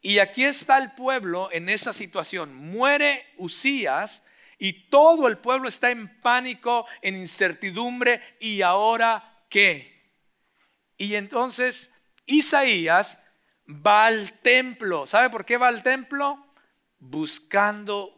[0.00, 2.54] Y aquí está el pueblo en esa situación.
[2.54, 4.24] Muere Usías
[4.58, 8.20] y todo el pueblo está en pánico, en incertidumbre.
[8.40, 10.10] ¿Y ahora qué?
[10.96, 11.94] Y entonces
[12.26, 13.18] Isaías
[13.68, 15.06] va al templo.
[15.06, 16.52] ¿Sabe por qué va al templo?
[16.98, 18.12] Buscando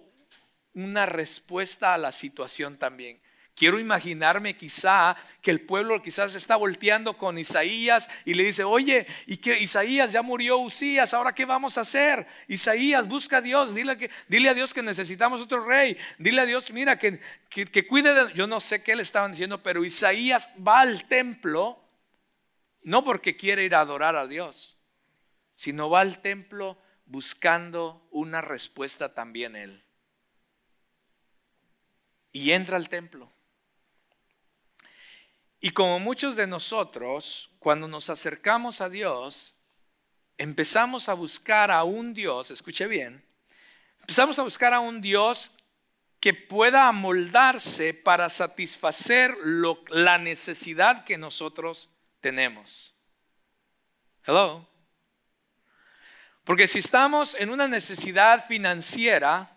[0.73, 3.21] una respuesta a la situación también.
[3.55, 9.07] Quiero imaginarme quizá que el pueblo quizás está volteando con Isaías y le dice, oye,
[9.27, 12.27] y que Isaías ya murió Usías, ahora qué vamos a hacer?
[12.49, 16.47] Isaías, busca a Dios, dile, que, dile a Dios que necesitamos otro rey, dile a
[16.47, 18.35] Dios, mira, que, que, cuide de...
[18.35, 21.81] Yo no sé qué le estaban diciendo, pero Isaías va al templo,
[22.83, 24.79] no porque quiere ir a adorar a Dios,
[25.55, 29.85] sino va al templo buscando una respuesta también él.
[32.33, 33.34] Y entra al templo.
[35.65, 39.55] Y como muchos de nosotros, cuando nos acercamos a Dios,
[40.37, 43.25] empezamos a buscar a un Dios, escuche bien,
[44.01, 45.53] empezamos a buscar a un Dios
[46.21, 49.35] que pueda amoldarse para satisfacer
[49.89, 51.89] la necesidad que nosotros
[52.21, 52.93] tenemos.
[54.27, 54.69] Hello.
[56.45, 59.57] Porque si estamos en una necesidad financiera,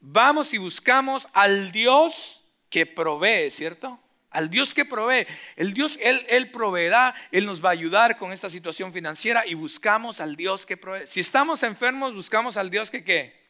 [0.00, 4.00] vamos y buscamos al Dios que provee, ¿cierto?
[4.30, 5.26] Al Dios que provee.
[5.56, 9.54] El Dios, Él, Él proveerá, Él nos va a ayudar con esta situación financiera y
[9.54, 11.06] buscamos al Dios que provee.
[11.06, 13.46] Si estamos enfermos, buscamos al Dios que qué?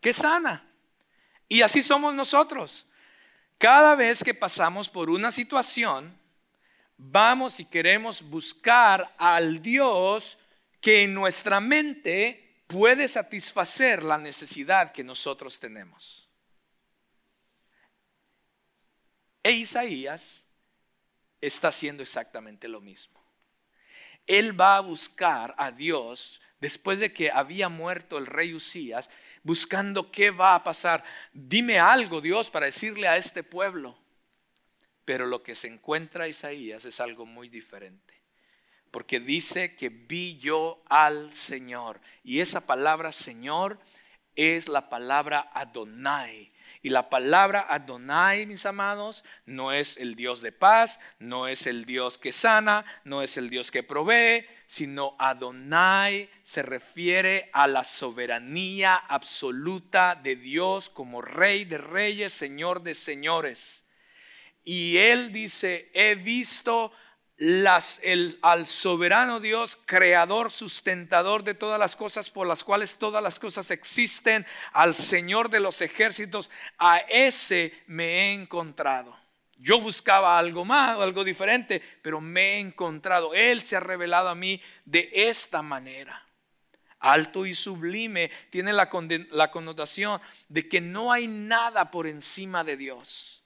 [0.00, 0.66] Que sana.
[1.48, 2.86] Y así somos nosotros.
[3.58, 6.18] Cada vez que pasamos por una situación,
[6.96, 10.38] vamos y queremos buscar al Dios
[10.80, 16.19] que en nuestra mente puede satisfacer la necesidad que nosotros tenemos.
[19.42, 20.44] E Isaías
[21.40, 23.20] está haciendo exactamente lo mismo.
[24.26, 29.10] Él va a buscar a Dios después de que había muerto el rey Usías,
[29.42, 31.02] buscando qué va a pasar.
[31.32, 33.98] Dime algo, Dios, para decirle a este pueblo.
[35.04, 38.14] Pero lo que se encuentra Isaías es algo muy diferente.
[38.90, 42.00] Porque dice que vi yo al Señor.
[42.22, 43.80] Y esa palabra Señor
[44.36, 46.52] es la palabra Adonai.
[46.82, 51.84] Y la palabra Adonai, mis amados, no es el Dios de paz, no es el
[51.84, 57.84] Dios que sana, no es el Dios que provee, sino Adonai se refiere a la
[57.84, 63.84] soberanía absoluta de Dios como Rey de reyes, Señor de señores.
[64.64, 66.92] Y él dice, he visto
[67.40, 73.38] el, al soberano Dios, creador, sustentador de todas las cosas por las cuales todas las
[73.38, 79.18] cosas existen, al Señor de los ejércitos, a ese me he encontrado.
[79.56, 83.34] Yo buscaba algo más, algo diferente, pero me he encontrado.
[83.34, 86.26] Él se ha revelado a mí de esta manera.
[86.98, 88.90] Alto y sublime tiene la,
[89.30, 93.39] la connotación de que no hay nada por encima de Dios.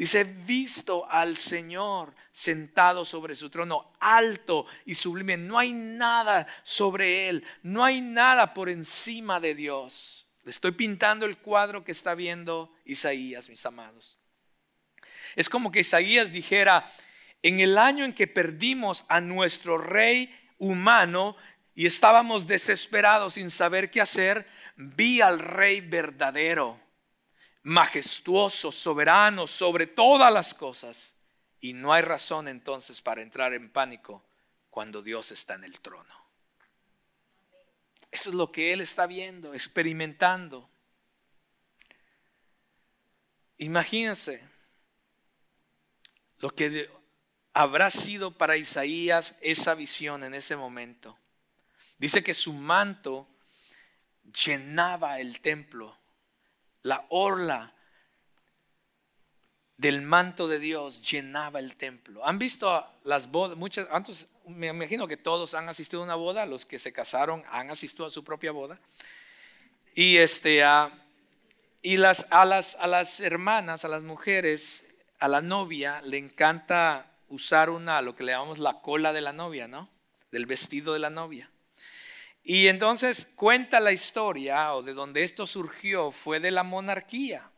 [0.00, 5.36] Dice, visto al Señor sentado sobre su trono, alto y sublime.
[5.36, 10.26] No hay nada sobre él, no hay nada por encima de Dios.
[10.44, 14.18] Le estoy pintando el cuadro que está viendo Isaías, mis amados.
[15.36, 16.90] Es como que Isaías dijera,
[17.42, 21.36] en el año en que perdimos a nuestro rey humano
[21.74, 26.79] y estábamos desesperados sin saber qué hacer, vi al rey verdadero
[27.62, 31.14] majestuoso, soberano sobre todas las cosas.
[31.60, 34.24] Y no hay razón entonces para entrar en pánico
[34.70, 36.14] cuando Dios está en el trono.
[38.10, 40.68] Eso es lo que Él está viendo, experimentando.
[43.58, 44.42] Imagínense
[46.38, 46.90] lo que
[47.52, 51.18] habrá sido para Isaías esa visión en ese momento.
[51.98, 53.28] Dice que su manto
[54.44, 55.99] llenaba el templo
[56.82, 57.74] la orla
[59.76, 62.24] del manto de Dios llenaba el templo.
[62.26, 63.56] ¿Han visto las bodas?
[63.56, 67.42] Muchas, antes, me imagino que todos han asistido a una boda, los que se casaron
[67.48, 68.78] han asistido a su propia boda.
[69.94, 70.62] Y, este,
[71.82, 74.84] y las, a, las, a las hermanas, a las mujeres,
[75.18, 79.32] a la novia le encanta usar una, lo que le llamamos la cola de la
[79.32, 79.88] novia, ¿no?
[80.30, 81.49] Del vestido de la novia.
[82.42, 87.50] Y entonces cuenta la historia, o de donde esto surgió, fue de la monarquía.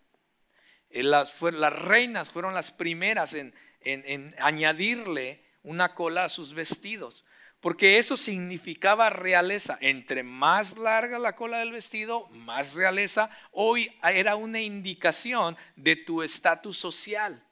[0.90, 7.24] Eh, las, las reinas fueron las primeras en, en añadirle una cola a sus vestidos,
[7.60, 9.78] porque eso significaba realeza.
[9.80, 13.30] Entre más larga la cola del vestido, más realeza.
[13.52, 17.46] Hoy era una indicación de tu estatus social.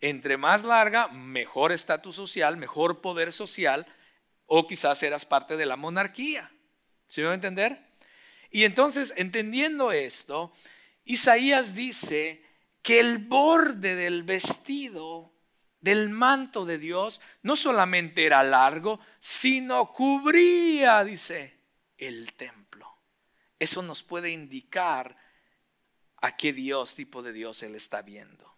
[0.00, 3.86] Entre más larga, mejor estatus social, mejor poder social,
[4.46, 6.53] o quizás eras parte de la monarquía.
[7.08, 7.78] ¿Se va a entender?
[8.50, 10.52] Y entonces, entendiendo esto,
[11.04, 12.42] Isaías dice
[12.82, 15.32] que el borde del vestido,
[15.80, 21.58] del manto de Dios, no solamente era largo, sino cubría, dice,
[21.98, 22.98] el templo.
[23.58, 25.16] Eso nos puede indicar
[26.22, 28.54] a qué Dios, tipo de Dios, Él está viendo.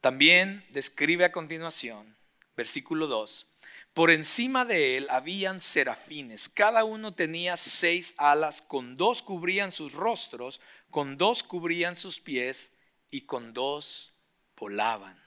[0.00, 2.16] También describe a continuación,
[2.56, 3.46] versículo 2,
[3.94, 6.48] por encima de él habían serafines.
[6.48, 12.72] Cada uno tenía seis alas, con dos cubrían sus rostros, con dos cubrían sus pies
[13.10, 14.14] y con dos
[14.56, 15.20] volaban,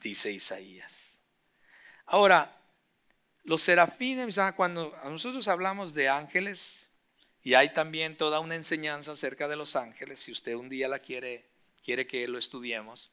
[0.00, 1.20] dice Isaías.
[2.06, 2.60] Ahora,
[3.44, 6.88] los serafines, cuando nosotros hablamos de ángeles,
[7.42, 10.98] y hay también toda una enseñanza acerca de los ángeles, si usted un día la
[10.98, 11.48] quiere,
[11.84, 13.12] quiere que lo estudiemos.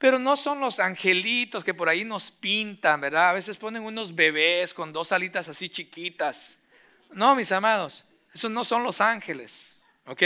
[0.00, 3.28] Pero no son los angelitos que por ahí nos pintan, ¿verdad?
[3.28, 6.56] A veces ponen unos bebés con dos alitas así chiquitas.
[7.12, 10.22] No, mis amados, esos no son los ángeles, ¿ok?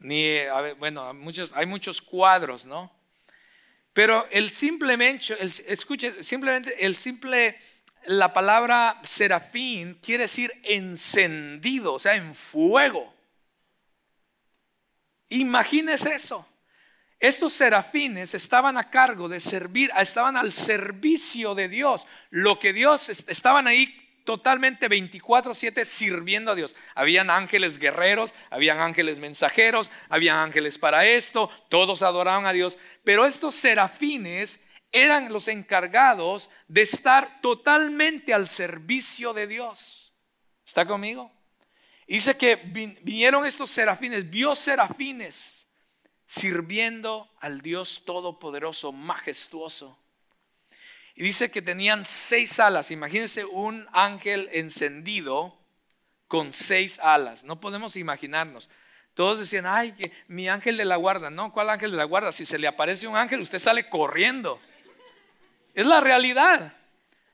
[0.00, 0.40] Ni,
[0.78, 2.92] bueno, muchos, hay muchos cuadros, ¿no?
[3.94, 7.58] Pero el simplemente, el, escuche, simplemente el simple,
[8.04, 13.14] la palabra serafín quiere decir encendido, o sea, en fuego.
[15.30, 16.46] Imagínese eso.
[17.22, 22.04] Estos serafines estaban a cargo de servir, estaban al servicio de Dios.
[22.30, 23.86] Lo que Dios, estaban ahí
[24.24, 26.74] totalmente 24/7 sirviendo a Dios.
[26.96, 32.76] Habían ángeles guerreros, habían ángeles mensajeros, habían ángeles para esto, todos adoraban a Dios.
[33.04, 34.58] Pero estos serafines
[34.90, 40.12] eran los encargados de estar totalmente al servicio de Dios.
[40.66, 41.30] ¿Está conmigo?
[42.08, 45.61] Dice que vinieron estos serafines, vio serafines
[46.32, 49.98] sirviendo al Dios Todopoderoso, majestuoso.
[51.14, 52.90] Y dice que tenían seis alas.
[52.90, 55.54] Imagínense un ángel encendido
[56.28, 57.44] con seis alas.
[57.44, 58.70] No podemos imaginarnos.
[59.12, 61.28] Todos decían, ay, que mi ángel de la guarda.
[61.28, 62.32] No, ¿cuál ángel de la guarda?
[62.32, 64.58] Si se le aparece un ángel, usted sale corriendo.
[65.74, 66.74] Es la realidad.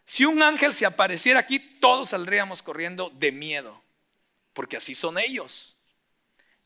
[0.06, 3.80] Si un ángel se apareciera aquí, todos saldríamos corriendo de miedo,
[4.54, 5.76] porque así son ellos.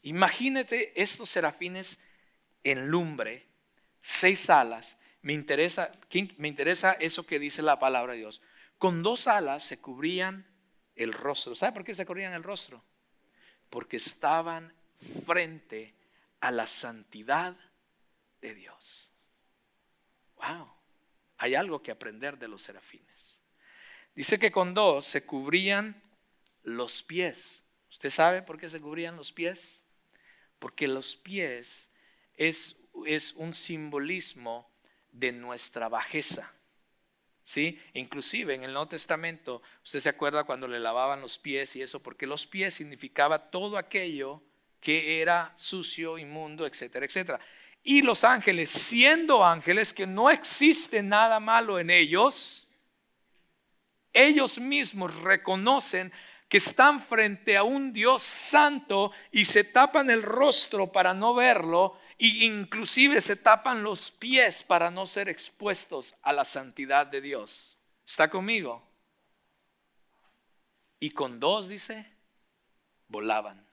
[0.00, 1.98] Imagínate estos serafines
[2.64, 3.46] en lumbre,
[4.00, 4.96] seis alas.
[5.22, 5.92] Me interesa,
[6.38, 8.42] me interesa eso que dice la palabra de Dios.
[8.78, 10.46] Con dos alas se cubrían
[10.96, 11.54] el rostro.
[11.54, 12.82] ¿Sabe por qué se cubrían el rostro?
[13.70, 14.74] Porque estaban
[15.24, 15.94] frente
[16.40, 17.56] a la santidad
[18.40, 19.12] de Dios.
[20.36, 20.82] Wow
[21.42, 23.40] hay algo que aprender de los serafines.
[24.14, 26.00] Dice que con dos se cubrían
[26.62, 27.64] los pies.
[27.90, 29.82] ¿Usted sabe por qué se cubrían los pies?
[30.60, 31.90] Porque los pies
[32.48, 32.76] es,
[33.06, 34.68] es un simbolismo
[35.12, 36.52] de nuestra bajeza.
[37.44, 37.80] ¿Sí?
[37.94, 42.00] Inclusive en el Nuevo Testamento, usted se acuerda cuando le lavaban los pies y eso,
[42.00, 44.42] porque los pies significaba todo aquello
[44.80, 47.40] que era sucio, inmundo, etcétera, etcétera.
[47.82, 52.68] Y los ángeles, siendo ángeles, que no existe nada malo en ellos,
[54.12, 56.12] ellos mismos reconocen
[56.48, 61.98] que están frente a un Dios santo y se tapan el rostro para no verlo
[62.24, 67.76] e inclusive se tapan los pies para no ser expuestos a la santidad de Dios.
[68.06, 68.88] ¿Está conmigo?
[71.00, 72.06] Y con dos, dice,
[73.08, 73.66] volaban.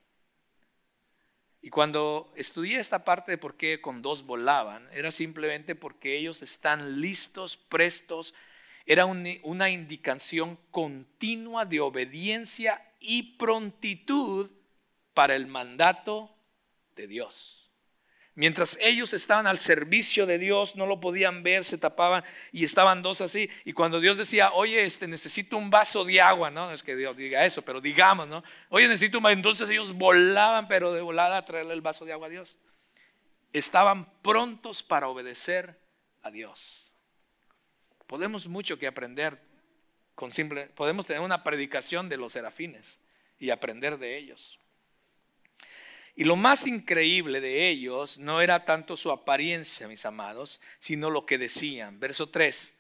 [1.61, 6.41] Y cuando estudié esta parte de por qué con dos volaban, era simplemente porque ellos
[6.41, 8.33] están listos, prestos.
[8.87, 14.49] Era una indicación continua de obediencia y prontitud
[15.13, 16.35] para el mandato
[16.95, 17.68] de Dios.
[18.39, 22.23] Mientras ellos estaban al servicio de Dios, no lo podían ver, se tapaban
[22.53, 23.49] y estaban dos así.
[23.65, 27.17] Y cuando Dios decía, oye, este, necesito un vaso de agua, no, es que Dios
[27.17, 28.41] diga eso, pero digamos, ¿no?
[28.69, 29.33] Oye, necesito un vaso.
[29.33, 32.57] Entonces ellos volaban, pero de volada a traerle el vaso de agua a Dios.
[33.51, 35.77] Estaban prontos para obedecer
[36.21, 36.93] a Dios.
[38.07, 39.37] Podemos mucho que aprender
[40.15, 43.01] con simple, podemos tener una predicación de los serafines
[43.37, 44.58] y aprender de ellos.
[46.15, 51.25] Y lo más increíble de ellos no era tanto su apariencia, mis amados, sino lo
[51.25, 51.99] que decían.
[51.99, 52.73] Verso 3.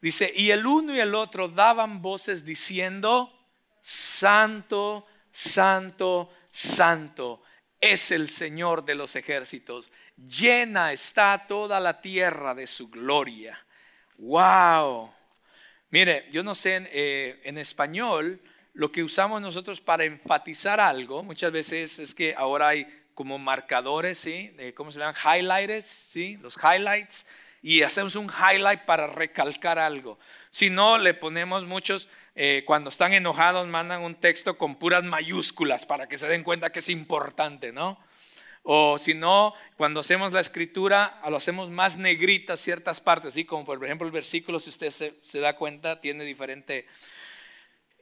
[0.00, 3.32] Dice, y el uno y el otro daban voces diciendo,
[3.80, 7.42] Santo, Santo, Santo
[7.80, 9.90] es el Señor de los ejércitos.
[10.16, 13.58] Llena está toda la tierra de su gloria.
[14.18, 15.12] ¡Wow!
[15.90, 18.40] Mire, yo no sé, en, eh, en español
[18.76, 24.18] lo que usamos nosotros para enfatizar algo, muchas veces es que ahora hay como marcadores,
[24.18, 24.54] ¿sí?
[24.74, 25.14] ¿Cómo se llaman?
[25.14, 26.36] Highlighters, ¿sí?
[26.42, 27.24] Los highlights.
[27.62, 30.18] Y hacemos un highlight para recalcar algo.
[30.50, 35.86] Si no, le ponemos muchos, eh, cuando están enojados, mandan un texto con puras mayúsculas
[35.86, 37.98] para que se den cuenta que es importante, ¿no?
[38.62, 43.46] O si no, cuando hacemos la escritura, lo hacemos más negrita ciertas partes, ¿sí?
[43.46, 46.86] Como por ejemplo el versículo, si usted se, se da cuenta, tiene diferente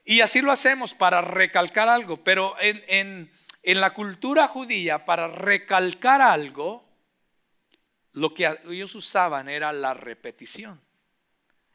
[0.04, 3.30] y así lo hacemos para recalcar algo, pero en,
[3.62, 6.84] la cultura judía, para recalcar algo,
[8.12, 10.80] lo que ellos usaban era la repetición.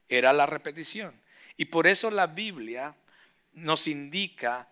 [0.07, 1.19] Era la repetición.
[1.57, 2.95] Y por eso la Biblia
[3.53, 4.67] nos indica,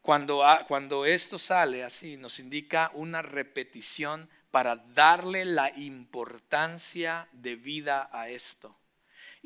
[0.00, 8.08] cuando, cuando esto sale así, nos indica una repetición para darle la importancia de vida
[8.12, 8.76] a esto.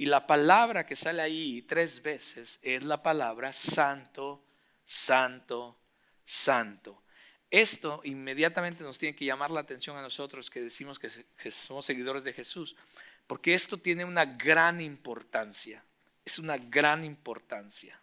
[0.00, 4.42] Y la palabra que sale ahí tres veces es la palabra santo,
[4.82, 5.78] santo,
[6.24, 7.02] santo.
[7.50, 11.10] Esto inmediatamente nos tiene que llamar la atención a nosotros que decimos que,
[11.50, 12.76] somos seguidores de Jesús,
[13.26, 15.84] porque esto tiene una gran importancia,
[16.24, 18.00] es una gran importancia.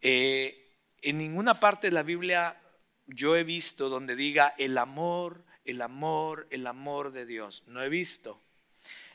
[0.00, 2.62] Eh, en ninguna parte de la Biblia
[3.08, 7.64] yo he visto donde diga el amor, el amor, el amor de Dios.
[7.66, 8.40] No he visto.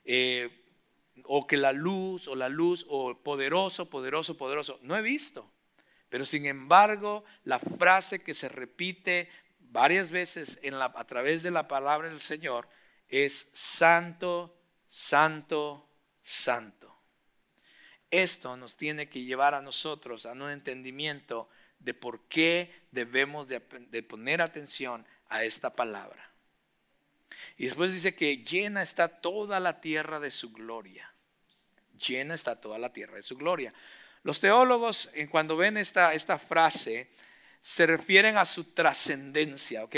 [0.04, 0.64] Eh,
[1.24, 4.80] o que la luz o la luz o poderoso, poderoso, poderoso.
[4.82, 5.52] No he visto.
[6.10, 12.10] Pero sin embargo, la frase que se repite varias veces a través de la palabra
[12.10, 12.70] del Señor
[13.08, 14.58] es santo,
[14.88, 15.90] santo,
[16.22, 16.96] santo.
[18.12, 21.50] Esto nos tiene que llevar a nosotros a un entendimiento
[21.80, 23.60] de por qué debemos de,
[23.90, 26.35] de poner atención a esta palabra.
[27.58, 31.12] Y después dice que llena está toda la tierra de su gloria.
[31.98, 33.74] Llena está toda la tierra de su gloria.
[34.24, 37.10] Los teólogos, cuando ven esta, esta frase,
[37.62, 39.96] se refieren a su trascendencia, ¿ok?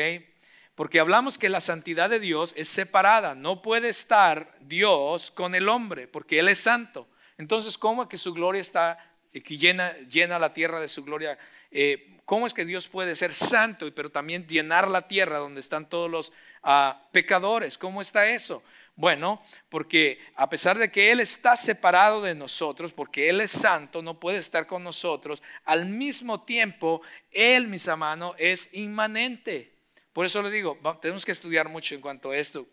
[0.76, 3.36] Porque hablamos que la santidad de Dios es separada.
[3.36, 7.08] No puede estar Dios con el hombre, porque Él es santo.
[7.38, 11.04] Entonces, ¿cómo es que su gloria está, eh, que llena, llena la tierra de su
[11.04, 11.38] gloria?
[11.72, 15.90] Eh, ¿Cómo es que Dios puede ser santo, pero también llenar la tierra donde están
[15.90, 16.32] todos los
[16.64, 17.78] ah, pecadores?
[17.78, 18.64] ¿Cómo está eso?
[18.98, 24.02] Bueno, porque a pesar de que Él está separado de nosotros, porque Él es santo,
[24.02, 29.72] no puede estar con nosotros, al mismo tiempo, Él, mis hermanos, es inmanente.
[30.14, 32.66] Por eso le digo, tenemos que estudiar mucho en cuanto a esto.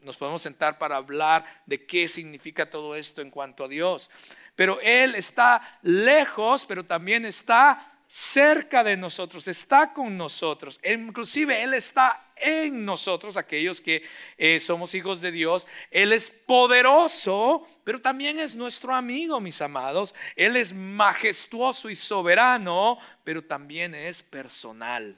[0.00, 4.10] Nos podemos sentar para hablar de qué significa todo esto en cuanto a Dios.
[4.56, 10.80] Pero Él está lejos, pero también está cerca de nosotros, está con nosotros.
[10.82, 14.02] Inclusive Él está en nosotros, aquellos que
[14.36, 15.66] eh, somos hijos de Dios.
[15.90, 20.14] Él es poderoso, pero también es nuestro amigo, mis amados.
[20.36, 25.16] Él es majestuoso y soberano, pero también es personal.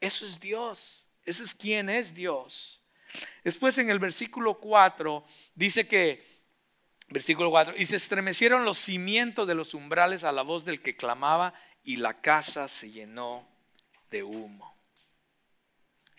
[0.00, 1.08] Eso es Dios.
[1.24, 2.80] Ese es quien es Dios.
[3.44, 5.24] Después en el versículo 4
[5.54, 6.24] dice que,
[7.08, 10.96] versículo 4, y se estremecieron los cimientos de los umbrales a la voz del que
[10.96, 13.46] clamaba y la casa se llenó
[14.10, 14.71] de humo.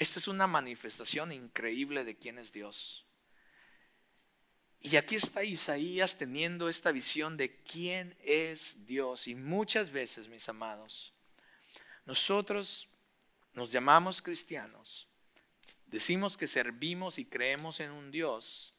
[0.03, 3.05] Esta es una manifestación increíble de quién es Dios.
[4.81, 9.29] Y aquí está Isaías teniendo esta visión de quién es Dios.
[9.29, 11.13] Y muchas veces, mis amados,
[12.05, 12.89] nosotros
[13.53, 15.07] nos llamamos cristianos,
[15.85, 18.73] decimos que servimos y creemos en un Dios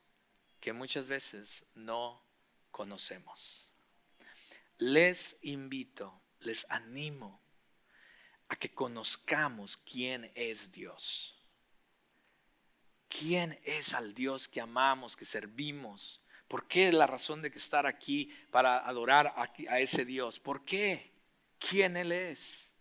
[0.60, 2.22] que muchas veces no
[2.70, 3.70] conocemos.
[4.76, 7.40] Les invito les animo
[8.56, 11.34] que conozcamos quién es Dios.
[13.08, 16.20] ¿Quién es al Dios que amamos, que servimos?
[16.48, 20.40] ¿Por qué la razón de que estar aquí para adorar a ese Dios?
[20.40, 21.12] ¿Por qué?
[21.58, 22.74] ¿Quién Él es?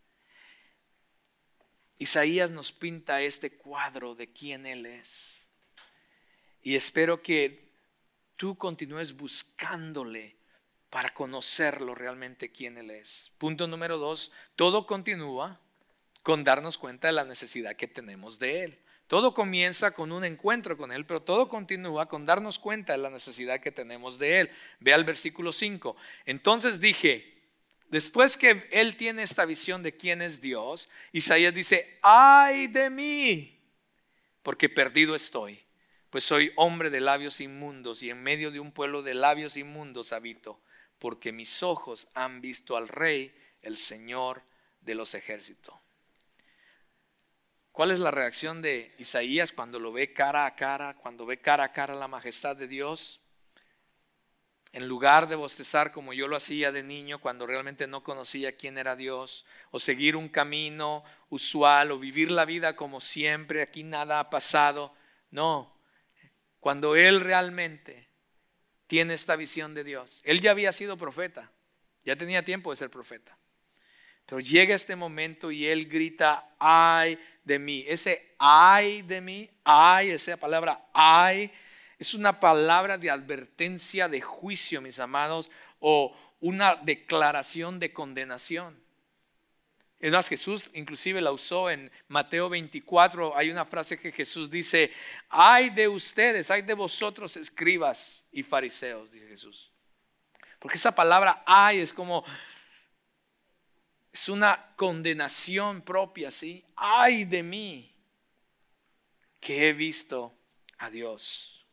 [2.00, 5.48] Isaías nos pinta este cuadro de quién Él es.
[6.62, 7.72] Y espero que
[8.36, 10.36] tú continúes buscándole
[10.90, 13.32] para conocerlo realmente quién Él es.
[13.38, 15.60] Punto número dos, todo continúa
[16.24, 18.80] con darnos cuenta de la necesidad que tenemos de Él.
[19.08, 23.10] Todo comienza con un encuentro con Él, pero todo continúa con darnos cuenta de la
[23.10, 24.52] necesidad que tenemos de Él.
[24.80, 25.96] Ve al versículo 5.
[26.26, 27.44] Entonces dije,
[27.90, 33.62] después que Él tiene esta visión de quién es Dios, Isaías dice, ay de mí,
[34.42, 35.60] porque perdido estoy,
[36.10, 40.14] pues soy hombre de labios inmundos y en medio de un pueblo de labios inmundos
[40.14, 40.60] habito
[41.04, 44.42] porque mis ojos han visto al Rey, el Señor
[44.80, 45.76] de los ejércitos.
[47.74, 51.64] ¿Cuál es la reacción de Isaías cuando lo ve cara a cara, cuando ve cara
[51.64, 53.20] a cara la majestad de Dios?
[54.74, 58.78] En lugar de bostezar como yo lo hacía de niño cuando realmente no conocía quién
[58.78, 64.20] era Dios, o seguir un camino usual, o vivir la vida como siempre, aquí nada
[64.20, 64.94] ha pasado.
[65.32, 65.76] No,
[66.60, 68.08] cuando Él realmente
[68.86, 70.22] tiene esta visión de Dios.
[70.26, 71.52] Él ya había sido profeta,
[72.06, 73.36] ya tenía tiempo de ser profeta.
[74.26, 77.84] Pero llega este momento y él grita, ay de mí.
[77.88, 81.52] Ese ay de mí, ay, esa palabra ay,
[82.00, 85.50] es una palabra de advertencia, de juicio, mis amados,
[85.80, 88.82] o una declaración de condenación.
[90.00, 93.38] Es más, Jesús inclusive la usó en Mateo 24.
[93.38, 94.92] Hay una frase que Jesús dice,
[95.30, 99.72] ay de ustedes, ay de vosotros escribas y fariseos, dice Jesús.
[100.60, 102.26] Porque esa palabra ay es como,
[104.14, 106.64] es una condenación propia, ¿sí?
[106.76, 107.92] Ay de mí,
[109.40, 110.38] que he visto
[110.78, 111.66] a Dios.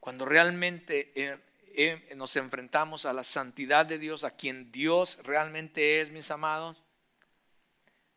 [0.00, 1.38] Cuando realmente eh,
[1.74, 6.82] eh, nos enfrentamos a la santidad de Dios, a quien Dios realmente es, mis amados,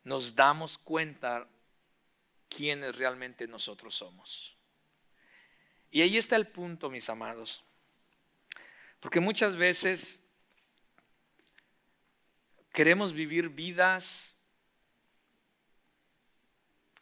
[0.04, 1.46] nos damos cuenta
[2.48, 4.56] quiénes realmente nosotros somos.
[5.90, 7.62] Y ahí está el punto, mis amados.
[9.00, 10.19] Porque muchas veces
[12.72, 14.34] queremos vivir vidas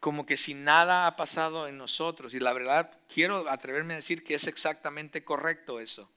[0.00, 2.34] como que si nada ha pasado en nosotros.
[2.34, 6.10] Y la verdad, quiero atreverme a decir que es exactamente correcto eso.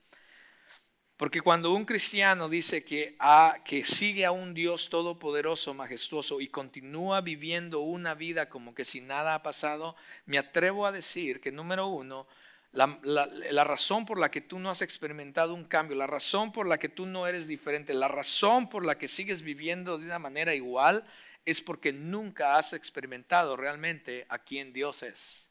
[1.16, 6.48] Porque cuando un cristiano dice que, a, que sigue a un Dios todopoderoso, majestuoso y
[6.48, 9.94] continúa viviendo una vida como que si nada ha pasado,
[10.26, 12.26] me atrevo a decir que número uno,
[12.72, 16.66] la, la, razón por la que tú no has experimentado un cambio, la razón por
[16.66, 20.18] la que tú no eres diferente, la razón por la que sigues viviendo de una
[20.18, 21.04] manera igual,
[21.44, 25.50] es porque nunca has experimentado realmente a quién Dios es.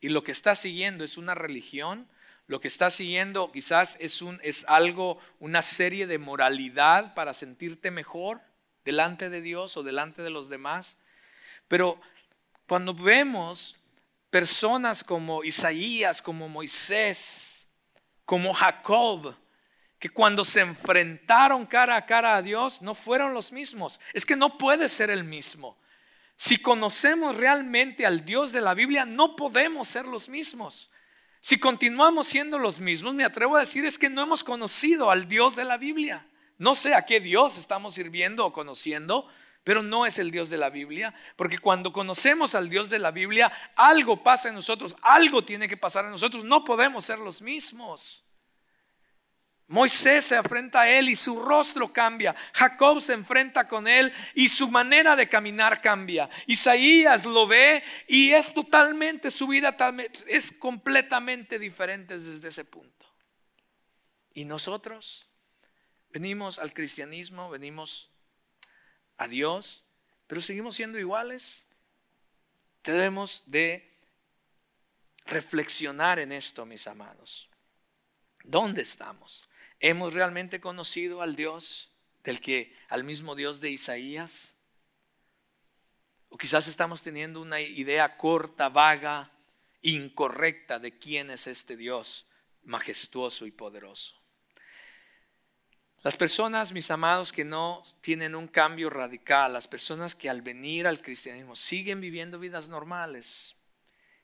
[0.00, 2.08] Y lo que estás siguiendo es una religión
[2.50, 7.92] lo que está siguiendo quizás es, un, es algo, una serie de moralidad para sentirte
[7.92, 8.40] mejor
[8.84, 10.98] delante de Dios o delante de los demás.
[11.68, 12.00] Pero
[12.66, 13.78] cuando vemos
[14.30, 17.66] personas como Isaías, como Moisés,
[18.24, 19.34] como Jacob,
[19.98, 24.00] que cuando se enfrentaron cara a cara a Dios no fueron los mismos.
[24.14, 25.76] Es que no puede ser el mismo.
[26.36, 30.90] Si conocemos realmente al Dios de la Biblia, no podemos ser los mismos.
[31.42, 35.28] Si continuamos siendo los mismos, me atrevo a decir es que no hemos conocido al
[35.28, 36.26] Dios de la Biblia.
[36.56, 39.28] No sé a qué Dios estamos sirviendo o conociendo,
[39.64, 43.10] pero no es el Dios de la Biblia, porque cuando conocemos al Dios de la
[43.10, 47.42] Biblia, algo pasa en nosotros, algo tiene que pasar en nosotros, no podemos ser los
[47.42, 48.24] mismos.
[49.70, 52.34] Moisés se enfrenta a él y su rostro cambia.
[52.54, 56.28] Jacob se enfrenta con él y su manera de caminar cambia.
[56.46, 59.76] Isaías lo ve y es totalmente, su vida
[60.26, 63.06] es completamente diferente desde ese punto.
[64.32, 65.28] Y nosotros
[66.08, 68.10] venimos al cristianismo, venimos
[69.20, 69.84] a Dios,
[70.26, 71.66] pero seguimos siendo iguales.
[72.82, 73.94] Debemos de
[75.26, 77.50] reflexionar en esto, mis amados.
[78.44, 79.46] ¿Dónde estamos?
[79.78, 81.92] ¿Hemos realmente conocido al Dios
[82.24, 84.54] del que al mismo Dios de Isaías?
[86.30, 89.30] O quizás estamos teniendo una idea corta, vaga,
[89.82, 92.26] incorrecta de quién es este Dios
[92.62, 94.19] majestuoso y poderoso.
[96.02, 100.86] Las personas, mis amados, que no tienen un cambio radical, las personas que al venir
[100.86, 103.54] al cristianismo siguen viviendo vidas normales,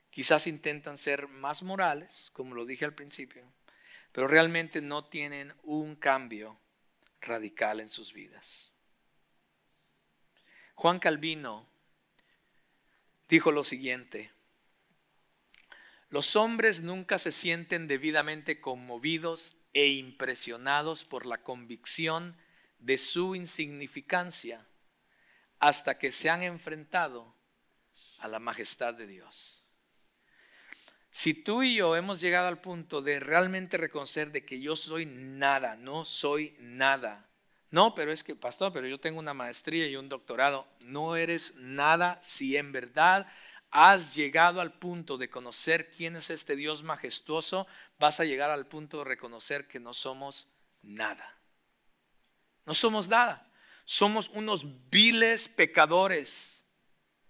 [0.09, 3.43] quizás intentan ser más morales, como lo dije al principio,
[4.11, 6.57] pero realmente no tienen un cambio
[7.21, 8.71] radical en sus vidas.
[10.73, 11.67] Juan Calvino
[13.29, 14.31] dijo lo siguiente,
[16.09, 22.35] los hombres nunca se sienten debidamente conmovidos e impresionados por la convicción
[22.79, 24.65] de su insignificancia
[25.59, 27.35] hasta que se han enfrentado
[28.17, 29.63] a la majestad de Dios.
[31.11, 35.05] Si tú y yo hemos llegado al punto de realmente reconocer de que yo soy
[35.05, 37.29] nada, no soy nada.
[37.69, 40.67] No, pero es que, pastor, pero yo tengo una maestría y un doctorado.
[40.79, 43.27] No eres nada si en verdad
[43.69, 47.67] has llegado al punto de conocer quién es este Dios majestuoso,
[47.99, 50.47] vas a llegar al punto de reconocer que no somos
[50.81, 51.37] nada.
[52.65, 53.49] No somos nada.
[53.85, 56.63] Somos unos viles pecadores.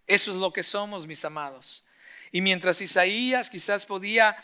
[0.08, 1.84] Eso es lo que somos, mis amados.
[2.32, 4.38] Y mientras Isaías quizás podía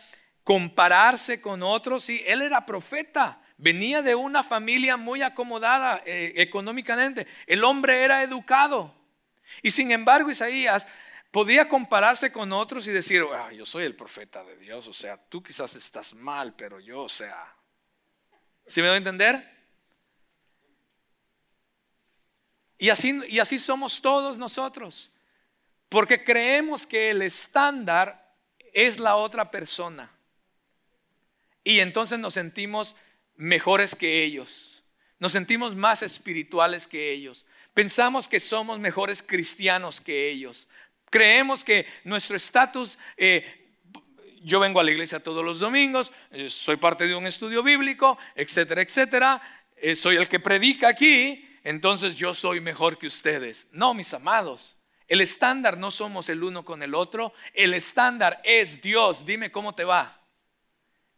[0.44, 7.28] compararse con otros, sí, él era profeta, venía de una familia muy acomodada eh, económicamente,
[7.48, 8.94] el hombre era educado.
[9.62, 10.88] Y sin embargo Isaías
[11.34, 15.18] podía compararse con otros y decir, ah, yo soy el profeta de Dios, o sea,
[15.18, 17.56] tú quizás estás mal, pero yo, o sea,
[18.68, 19.52] ¿sí me doy a entender?
[22.78, 25.10] Y así, y así somos todos nosotros.
[25.90, 28.36] Porque creemos que el estándar
[28.72, 30.12] es la otra persona.
[31.64, 32.96] Y entonces nos sentimos
[33.36, 34.84] mejores que ellos.
[35.18, 37.48] Nos sentimos más espirituales que ellos.
[37.74, 40.68] Pensamos que somos mejores cristianos que ellos.
[41.14, 43.76] Creemos que nuestro estatus, eh,
[44.42, 48.18] yo vengo a la iglesia todos los domingos, eh, soy parte de un estudio bíblico,
[48.34, 49.40] etcétera, etcétera,
[49.78, 53.68] eh, soy el que predica aquí, entonces yo soy mejor que ustedes.
[53.72, 54.76] No, mis amados,
[55.08, 59.24] el estándar no somos el uno con el otro, el estándar es Dios.
[59.24, 60.20] Dime cómo te va.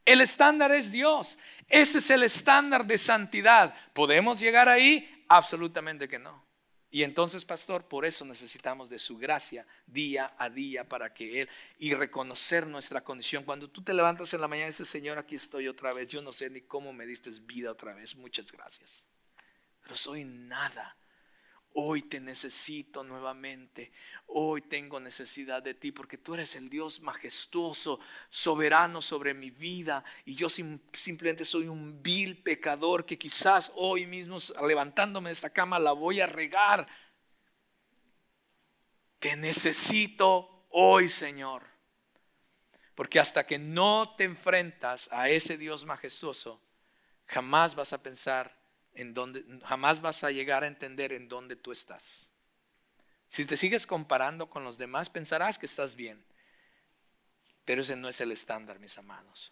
[0.03, 1.37] El estándar es Dios.
[1.69, 3.73] Ese es el estándar de santidad.
[3.93, 5.23] ¿Podemos llegar ahí?
[5.29, 6.44] Absolutamente que no.
[6.91, 11.49] Y entonces, pastor, por eso necesitamos de su gracia día a día para que Él
[11.77, 13.43] y reconocer nuestra condición.
[13.43, 16.07] Cuando tú te levantas en la mañana y dices, Señor, aquí estoy otra vez.
[16.07, 18.15] Yo no sé ni cómo me diste vida otra vez.
[18.15, 19.03] Muchas gracias.
[19.81, 20.95] Pero soy nada
[21.77, 23.91] Hoy te necesito nuevamente.
[24.27, 27.99] Hoy tengo necesidad de ti porque tú eres el Dios majestuoso,
[28.29, 30.01] soberano sobre mi vida.
[30.23, 35.77] Y yo simplemente soy un vil pecador que quizás hoy mismo levantándome de esta cama
[35.77, 36.87] la voy a regar.
[39.19, 41.63] Te necesito hoy, Señor.
[42.95, 46.61] Porque hasta que no te enfrentas a ese Dios majestuoso,
[47.25, 48.64] jamás vas a pensar
[48.95, 52.29] en dónde, jamás vas a llegar a entender en dónde tú estás.
[53.29, 56.23] Si te sigues comparando con los demás, pensarás que estás bien.
[57.65, 59.51] Pero ese no es el estándar, mis amados.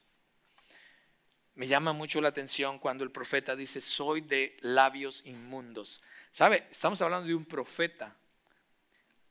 [1.56, 6.02] Me llama mucho la atención cuando el profeta dice, soy de labios inmundos.
[6.32, 6.68] ¿Sabe?
[6.72, 8.16] Estamos hablando de un profeta.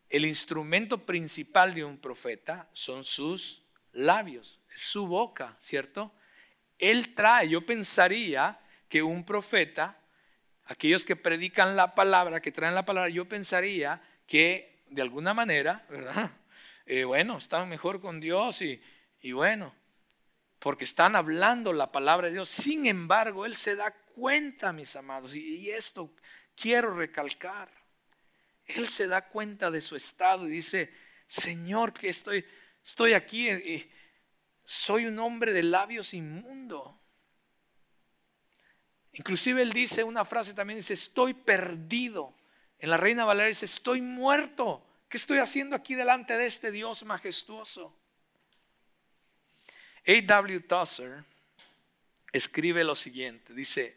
[0.09, 6.13] El instrumento principal de un profeta son sus labios, su boca, ¿cierto?
[6.79, 9.99] Él trae, yo pensaría que un profeta,
[10.73, 15.85] aquellos que predican la palabra, que traen la palabra, yo pensaría que de alguna manera,
[15.89, 16.31] ¿verdad?
[16.85, 18.83] Eh, bueno, están mejor con Dios y,
[19.21, 19.73] y bueno,
[20.59, 22.49] porque están hablando la palabra de Dios.
[22.49, 26.13] Sin embargo, Él se da cuenta, mis amados, y, esto
[26.57, 27.71] quiero recalcar.
[28.67, 30.93] Él se da cuenta de su estado y dice,
[31.25, 32.45] Señor, que estoy,
[32.85, 33.89] estoy aquí, y
[34.65, 37.01] soy un hombre de labios inmundo.
[39.15, 42.35] Inclusive él dice una frase también, dice, estoy perdido.
[42.79, 44.87] En la Reina Valeria dice, estoy muerto.
[45.09, 47.95] ¿Qué estoy haciendo aquí delante de este Dios majestuoso?
[50.07, 50.61] A.W.
[50.61, 51.25] Tosser
[52.33, 53.97] escribe lo siguiente, dice,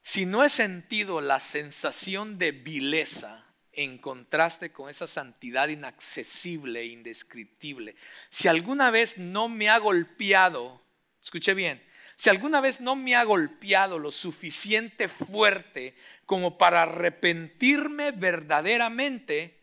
[0.00, 6.86] si no he sentido la sensación de vileza en contraste con esa santidad inaccesible e
[6.86, 7.94] indescriptible,
[8.28, 10.82] si alguna vez no me ha golpeado,
[11.22, 11.80] escuche bien,
[12.16, 15.96] si alguna vez no me ha golpeado lo suficiente fuerte
[16.26, 19.60] como para arrepentirme verdaderamente,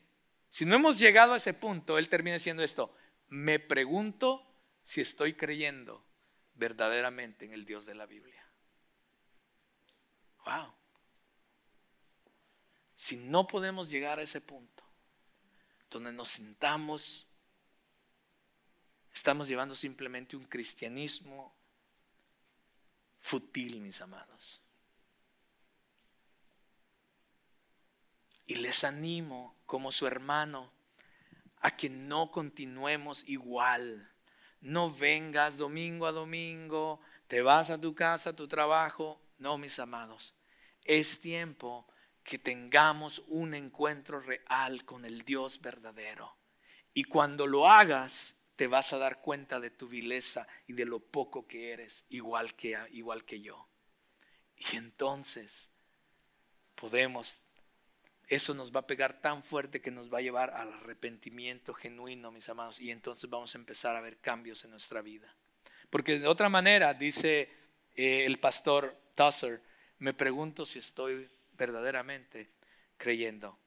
[0.49, 2.95] si no hemos llegado a ese punto, él termina diciendo esto,
[3.27, 4.45] me pregunto
[4.83, 6.05] si estoy creyendo
[6.55, 8.45] verdaderamente en el Dios de la Biblia.
[10.45, 10.73] Wow.
[12.95, 14.83] Si no podemos llegar a ese punto,
[15.89, 17.27] donde nos sintamos,
[19.13, 21.55] estamos llevando simplemente un cristianismo
[23.19, 24.61] fútil, mis amados.
[28.47, 30.71] Y les animo como su hermano
[31.61, 34.09] a que no continuemos igual
[34.61, 39.21] no vengas domingo a domingo, te vas a tu casa, a tu trabajo.
[39.37, 40.33] No, mis amados,
[40.83, 41.87] es tiempo
[42.23, 46.35] que tengamos un encuentro real con el Dios verdadero.
[46.93, 50.99] Y cuando lo hagas, te vas a dar cuenta de tu vileza y de lo
[50.99, 53.69] poco que eres, igual que, igual que yo.
[54.57, 55.69] Y entonces
[56.75, 57.41] podemos
[58.27, 62.33] eso nos va a pegar tan fuerte que nos va a llevar al arrepentimiento genuino,
[62.33, 65.33] mis amados, y entonces vamos a empezar a ver cambios en nuestra vida.
[65.89, 67.49] Porque de otra manera, dice
[67.95, 69.61] eh, el pastor Tusser,
[69.99, 72.49] me pregunto si estoy verdaderamente
[72.97, 73.57] creyendo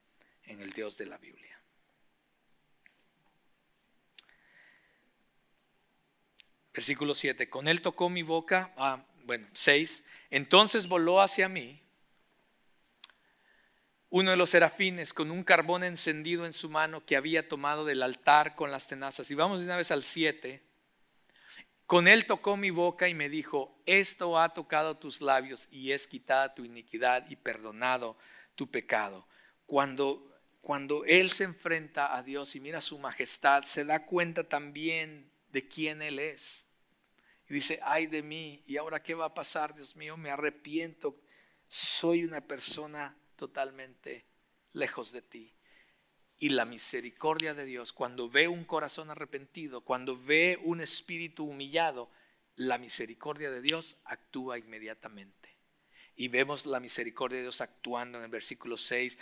[0.45, 1.51] en el Dios de la Biblia.
[6.75, 11.83] Versículo 7, con él tocó mi boca, ah, bueno, 6, entonces voló hacia mí
[14.12, 18.03] uno de los serafines con un carbón encendido en su mano que había tomado del
[18.03, 19.31] altar con las tenazas.
[19.31, 20.62] Y vamos de una vez al 7.
[21.87, 26.07] Con él tocó mi boca y me dijo, esto ha tocado tus labios y es
[26.07, 28.18] quitada tu iniquidad y perdonado
[28.55, 29.27] tu pecado.
[29.64, 35.32] Cuando, cuando él se enfrenta a Dios y mira su majestad, se da cuenta también
[35.53, 36.66] de quién él es.
[37.48, 40.16] Y dice, ay de mí, ¿y ahora qué va a pasar, Dios mío?
[40.16, 41.20] Me arrepiento,
[41.66, 44.24] soy una persona totalmente
[44.72, 45.55] lejos de ti.
[46.38, 52.11] Y la misericordia de Dios, cuando ve un corazón arrepentido, cuando ve un espíritu humillado,
[52.57, 55.57] la misericordia de Dios actúa inmediatamente.
[56.16, 59.18] Y vemos la misericordia de Dios actuando en el versículo 6.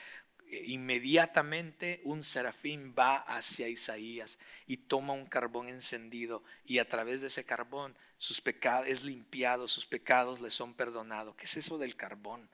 [0.64, 7.28] Inmediatamente un serafín va hacia Isaías y toma un carbón encendido y a través de
[7.28, 11.36] ese carbón sus pecados es limpiado, sus pecados le son perdonados.
[11.36, 12.50] ¿Qué es eso del carbón?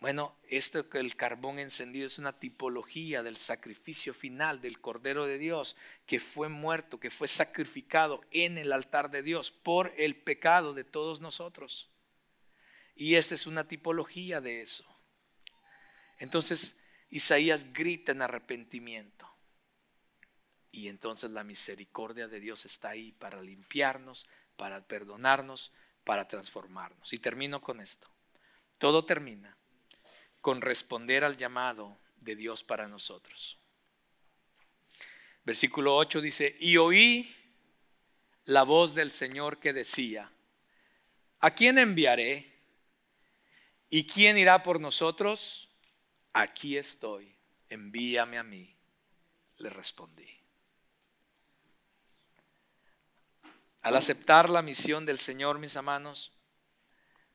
[0.00, 5.38] Bueno, esto que el carbón encendido es una tipología del sacrificio final del Cordero de
[5.38, 5.76] Dios
[6.06, 10.84] que fue muerto, que fue sacrificado en el altar de Dios por el pecado de
[10.84, 11.90] todos nosotros.
[12.94, 14.84] Y esta es una tipología de eso.
[16.18, 16.78] Entonces
[17.14, 19.32] Isaías grita en arrepentimiento.
[20.72, 25.70] Y entonces la misericordia de Dios está ahí para limpiarnos, para perdonarnos,
[26.02, 27.12] para transformarnos.
[27.12, 28.08] Y termino con esto.
[28.78, 29.56] Todo termina
[30.40, 33.60] con responder al llamado de Dios para nosotros.
[35.44, 37.32] Versículo 8 dice, y oí
[38.46, 40.32] la voz del Señor que decía,
[41.38, 42.58] ¿a quién enviaré?
[43.88, 45.70] ¿Y quién irá por nosotros?
[46.34, 47.32] Aquí estoy,
[47.68, 48.76] envíame a mí,
[49.58, 50.28] le respondí.
[53.82, 56.32] Al aceptar la misión del Señor, mis hermanos,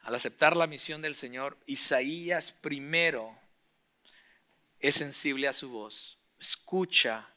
[0.01, 3.39] al aceptar la misión del Señor, Isaías primero
[4.79, 7.29] es sensible a su voz, escucha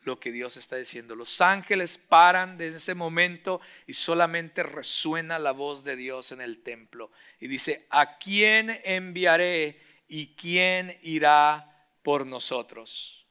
[0.00, 1.14] lo que Dios está diciendo.
[1.14, 6.62] Los ángeles paran desde ese momento y solamente resuena la voz de Dios en el
[6.62, 7.12] templo.
[7.38, 9.80] Y dice, ¿a quién enviaré
[10.16, 13.26] y quién irá por nosotros?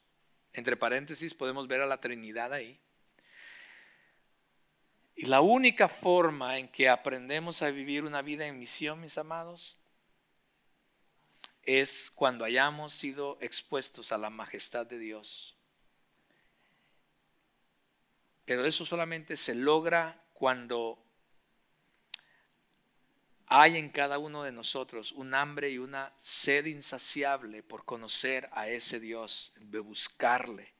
[0.52, 2.78] Entre paréntesis podemos ver a la Trinidad ahí.
[5.16, 9.80] Y la única forma en que aprendemos a vivir una vida en misión, mis amados,
[11.62, 15.56] es cuando hayamos sido expuestos a la majestad de Dios.
[18.44, 21.02] Pero eso solamente se logra cuando
[23.48, 28.68] hay en cada uno de nosotros un hambre y una sed insaciable por conocer a
[28.70, 30.74] ese Dios, de buscarle.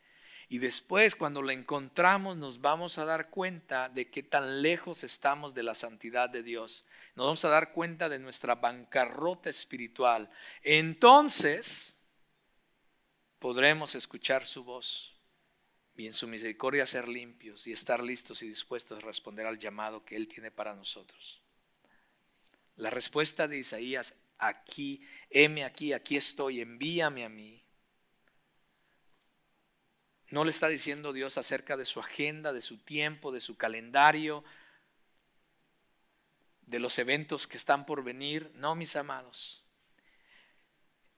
[0.50, 5.54] Y después cuando lo encontramos nos vamos a dar cuenta de qué tan lejos estamos
[5.54, 6.86] de la santidad de Dios.
[7.16, 10.30] Nos vamos a dar cuenta de nuestra bancarrota espiritual.
[10.62, 11.96] Entonces
[13.40, 15.14] podremos escuchar su voz
[15.96, 20.04] y en su misericordia ser limpios y estar listos y dispuestos a responder al llamado
[20.06, 21.43] que Él tiene para nosotros.
[22.76, 27.64] La respuesta de Isaías, aquí, heme aquí, aquí estoy, envíame a mí
[30.34, 34.44] no le está diciendo Dios acerca de su agenda, de su tiempo, de su calendario,
[36.62, 38.52] de los eventos que están por venir.
[38.56, 39.63] No, mis amados.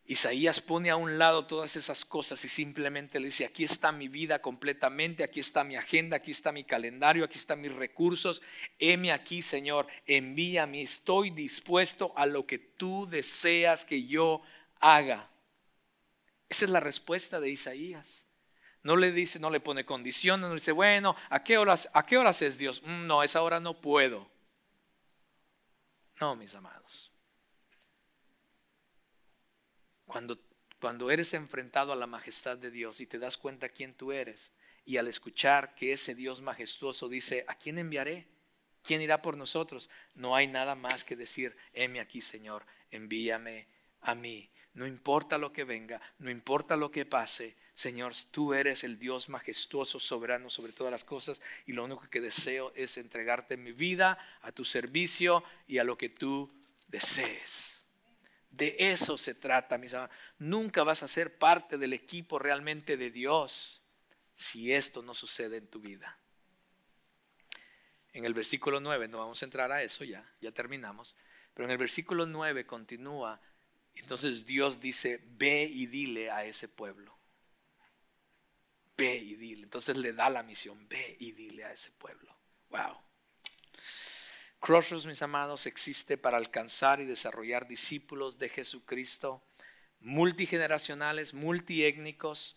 [0.08, 4.08] Isaías pone a un lado todas esas cosas y simplemente le dice, aquí está mi
[4.08, 8.44] vida completamente, aquí está mi agenda, aquí está mi calendario, aquí están mis recursos.
[8.78, 14.44] Heme aquí, Señor, envíame, estoy dispuesto a lo que tú deseas que yo
[14.80, 15.28] haga.
[16.50, 18.28] Esa es la respuesta de Isaías.
[18.84, 22.06] No le dice, no le pone condiciones, no le dice, bueno, ¿a qué horas, a
[22.06, 22.84] qué horas es Dios?
[22.84, 24.30] Mm, no, esa hora no puedo.
[26.22, 27.15] No, mis amados.
[30.16, 30.40] Cuando,
[30.80, 34.54] cuando eres enfrentado a la majestad de Dios y te das cuenta quién tú eres,
[34.86, 38.26] y al escuchar que ese Dios majestuoso dice, ¿a quién enviaré?
[38.82, 39.90] ¿Quién irá por nosotros?
[40.14, 43.68] No hay nada más que decir, heme aquí, Señor, envíame
[44.00, 44.50] a mí.
[44.74, 49.28] No importa lo que venga, no importa lo que pase, Señor, tú eres el Dios
[49.28, 54.18] majestuoso, soberano sobre todas las cosas y lo único que deseo es entregarte mi vida
[54.44, 56.50] a tu servicio y a lo que tú
[56.88, 57.75] desees.
[58.56, 60.16] De eso se trata, mis amados.
[60.38, 63.82] Nunca vas a ser parte del equipo realmente de Dios
[64.34, 66.18] si esto no sucede en tu vida.
[68.14, 71.16] En el versículo 9, no vamos a entrar a eso ya, ya terminamos,
[71.54, 73.42] pero en el versículo 9 continúa,
[73.96, 77.16] entonces Dios dice, ve y dile a ese pueblo
[78.98, 79.64] ve y dile.
[79.64, 82.36] Entonces le da la misión, ve y dile a ese pueblo.
[82.70, 82.98] Wow.
[84.66, 89.44] Crossroads, mis amados, existe para alcanzar y desarrollar discípulos de Jesucristo,
[90.00, 92.56] multigeneracionales, multiétnicos,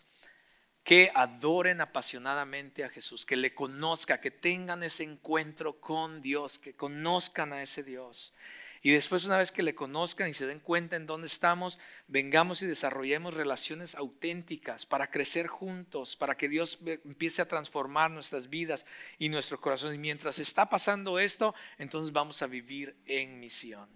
[0.83, 6.73] que adoren apasionadamente a Jesús, que le conozca, que tengan ese encuentro con Dios, que
[6.73, 8.33] conozcan a ese Dios.
[8.81, 11.77] Y después una vez que le conozcan y se den cuenta en dónde estamos,
[12.07, 18.49] vengamos y desarrollemos relaciones auténticas para crecer juntos, para que Dios empiece a transformar nuestras
[18.49, 18.85] vidas
[19.17, 19.93] y nuestro corazón.
[19.95, 23.89] Y mientras está pasando esto, entonces vamos a vivir en misión.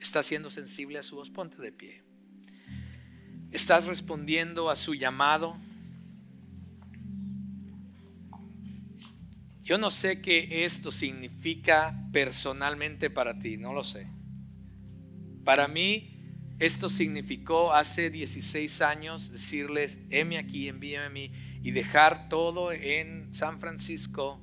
[0.00, 1.30] ¿Estás siendo sensible a su voz?
[1.30, 2.04] Ponte de pie.
[3.52, 5.56] ¿Estás respondiendo a su llamado?
[9.66, 14.08] Yo no sé qué esto significa personalmente para ti, no lo sé.
[15.44, 21.32] Para mí, esto significó hace 16 años decirles, heme aquí, envíame a mí,
[21.64, 24.40] y dejar todo en San Francisco,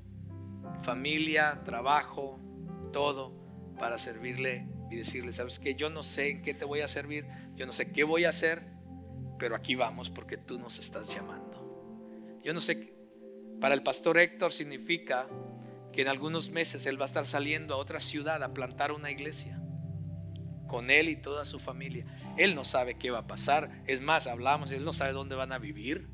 [0.82, 2.42] familia, trabajo,
[2.92, 6.90] todo, para servirle y decirle, sabes que yo no sé en qué te voy a
[6.90, 8.74] servir, yo no sé qué voy a hacer,
[9.40, 12.42] pero aquí vamos porque tú nos estás llamando.
[12.44, 12.93] Yo no sé
[13.64, 15.26] para el pastor Héctor significa
[15.94, 19.10] que en algunos meses él va a estar saliendo a otra ciudad a plantar una
[19.10, 19.58] iglesia
[20.68, 22.06] con él y toda su familia.
[22.36, 23.82] Él no sabe qué va a pasar.
[23.88, 26.10] Es más, hablamos, él no sabe dónde van a vivir.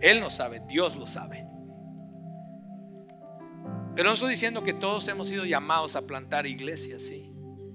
[0.00, 1.46] Él no sabe, Dios lo sabe.
[3.94, 7.30] Pero no estoy diciendo que todos hemos sido llamados a plantar iglesias, ¿sí?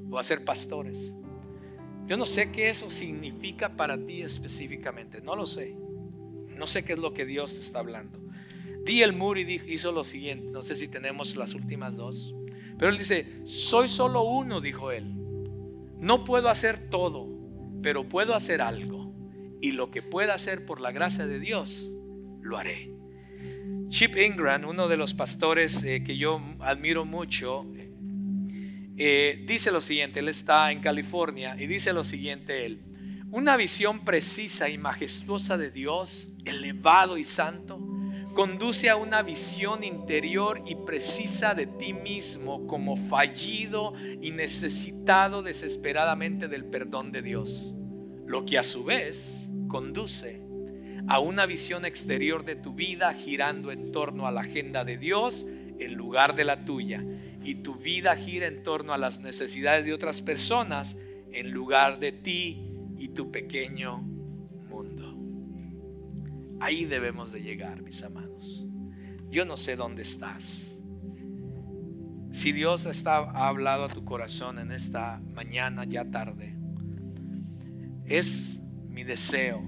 [0.09, 1.13] O a ser pastores.
[2.07, 5.78] Yo no sé qué eso significa para ti específicamente, no lo sé.
[6.57, 8.19] No sé qué es lo que Dios te está hablando.
[8.85, 12.33] el Moody hizo lo siguiente, no sé si tenemos las últimas dos,
[12.77, 15.13] pero él dice, soy solo uno, dijo él.
[15.99, 17.27] No puedo hacer todo,
[17.81, 19.13] pero puedo hacer algo.
[19.61, 21.91] Y lo que pueda hacer por la gracia de Dios,
[22.41, 22.93] lo haré.
[23.89, 27.65] Chip Ingram, uno de los pastores eh, que yo admiro mucho,
[28.97, 32.81] eh, dice lo siguiente, él está en California y dice lo siguiente él,
[33.32, 37.78] una visión precisa y majestuosa de Dios, elevado y santo,
[38.34, 46.47] conduce a una visión interior y precisa de ti mismo como fallido y necesitado desesperadamente
[46.47, 47.75] del perdón de Dios,
[48.25, 50.41] lo que a su vez conduce
[51.07, 55.45] a una visión exterior de tu vida girando en torno a la agenda de Dios
[55.80, 57.03] en lugar de la tuya.
[57.43, 60.97] Y tu vida gira en torno a las necesidades de otras personas
[61.32, 62.66] en lugar de ti
[62.97, 63.99] y tu pequeño
[64.69, 65.15] mundo.
[66.59, 68.65] Ahí debemos de llegar, mis amados.
[69.29, 70.75] Yo no sé dónde estás.
[72.31, 76.55] Si Dios está, ha hablado a tu corazón en esta mañana, ya tarde,
[78.05, 79.63] es mi deseo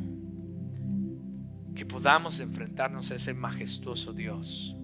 [1.75, 4.75] que podamos enfrentarnos a ese majestuoso Dios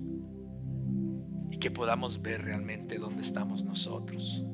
[1.52, 4.46] y que podamos ver realmente dónde estamos nosotros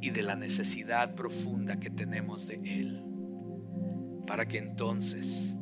[0.00, 3.09] y de la necesidad profunda que tenemos de Él.
[4.30, 5.56] Para que entonces,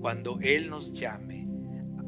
[0.00, 1.46] cuando Él nos llame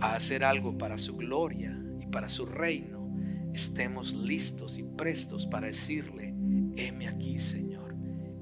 [0.01, 3.15] a hacer algo para su gloria y para su reino,
[3.53, 6.33] estemos listos y prestos para decirle,
[6.75, 7.95] heme aquí Señor,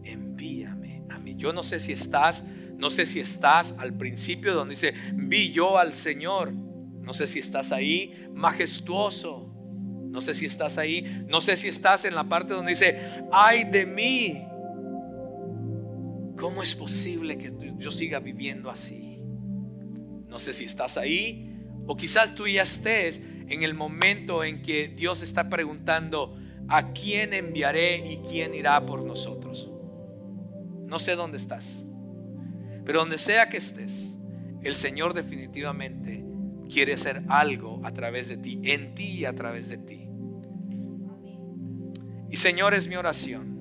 [0.05, 1.35] envíame a mí.
[1.35, 2.45] Yo no sé si estás
[2.79, 6.53] no sé si estás al principio donde dice, vi yo al Señor.
[6.53, 9.53] No sé si estás ahí, majestuoso.
[10.11, 11.25] No sé si estás ahí.
[11.27, 13.01] No sé si estás en la parte donde dice,
[13.33, 14.47] ay de mí.
[16.39, 19.21] ¿Cómo es posible que yo siga viviendo así?
[20.29, 21.51] No sé si estás ahí.
[21.87, 26.37] O quizás tú ya estés en el momento en que Dios está preguntando,
[26.69, 29.71] ¿a quién enviaré y quién irá por nosotros?
[30.87, 31.85] No sé dónde estás.
[32.85, 34.19] Pero donde sea que estés,
[34.63, 36.25] el Señor definitivamente
[36.69, 40.09] quiere hacer algo a través de ti, en ti y a través de ti.
[42.31, 43.54] Y Señor, es mi oración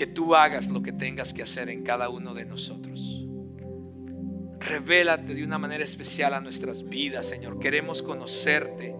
[0.00, 3.22] que tú hagas lo que tengas que hacer en cada uno de nosotros.
[4.58, 7.58] Revélate de una manera especial a nuestras vidas, Señor.
[7.58, 8.96] Queremos conocerte.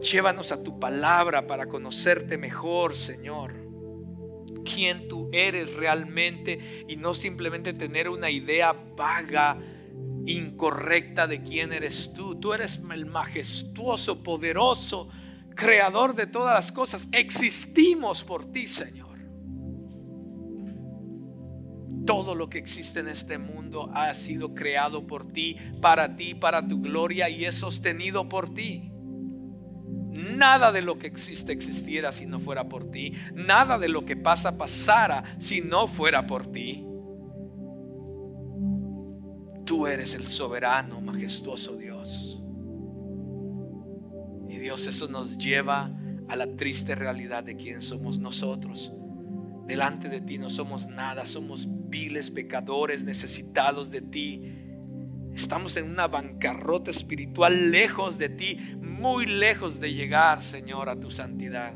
[0.00, 3.66] Llévanos a tu palabra para conocerte mejor, Señor
[4.64, 9.58] quién tú eres realmente y no simplemente tener una idea vaga,
[10.26, 12.38] incorrecta de quién eres tú.
[12.38, 15.08] Tú eres el majestuoso, poderoso,
[15.56, 17.08] creador de todas las cosas.
[17.12, 19.07] Existimos por ti, Señor.
[22.08, 26.66] Todo lo que existe en este mundo ha sido creado por ti, para ti, para
[26.66, 28.90] tu gloria y es sostenido por ti.
[30.10, 33.12] Nada de lo que existe existiera si no fuera por ti.
[33.34, 36.82] Nada de lo que pasa pasara si no fuera por ti.
[39.66, 42.42] Tú eres el soberano, majestuoso Dios.
[44.48, 45.94] Y Dios eso nos lleva
[46.26, 48.94] a la triste realidad de quién somos nosotros.
[49.68, 54.54] Delante de ti no somos nada, somos viles pecadores necesitados de ti.
[55.34, 61.10] Estamos en una bancarrota espiritual lejos de ti, muy lejos de llegar, Señor, a tu
[61.10, 61.74] santidad.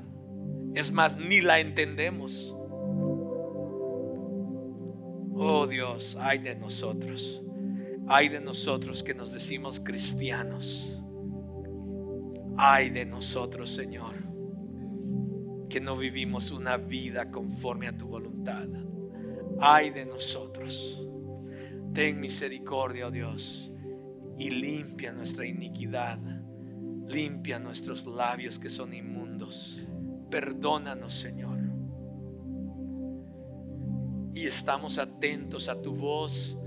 [0.75, 2.57] Es más, ni la entendemos.
[5.35, 7.43] Oh Dios, ay de nosotros.
[8.09, 10.99] Ay de nosotros que nos decimos cristianos.
[12.57, 14.15] Ay de nosotros, Señor,
[15.73, 18.69] que no vivimos una vida conforme a tu voluntad.
[19.59, 21.03] Ay de nosotros.
[21.95, 23.73] Ten misericordia, oh Dios,
[24.39, 26.19] y limpia nuestra iniquidad
[27.09, 29.83] Limpia nuestros labios que son inmundos.
[30.31, 31.59] Perdónanos, Señor.
[34.35, 36.59] Y estamos atentos a tu voz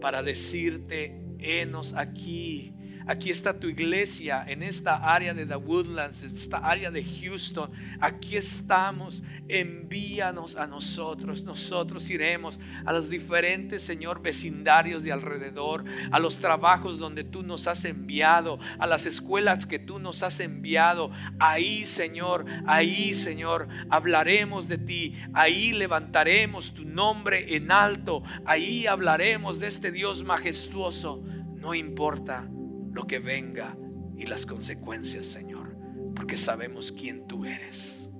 [0.00, 2.71] para decirte, enos aquí
[3.06, 7.70] Aquí está tu iglesia en esta área de The Woodlands, esta área de Houston.
[8.00, 9.22] Aquí estamos.
[9.48, 11.42] Envíanos a nosotros.
[11.42, 17.66] Nosotros iremos a los diferentes, Señor, vecindarios de alrededor, a los trabajos donde tú nos
[17.66, 21.10] has enviado, a las escuelas que tú nos has enviado.
[21.40, 25.14] Ahí, Señor, ahí, Señor, hablaremos de ti.
[25.34, 28.22] Ahí levantaremos tu nombre en alto.
[28.44, 31.22] Ahí hablaremos de este Dios majestuoso.
[31.56, 32.48] No importa
[32.92, 33.76] lo que venga
[34.16, 35.76] y las consecuencias, Señor,
[36.14, 38.10] porque sabemos quién tú eres.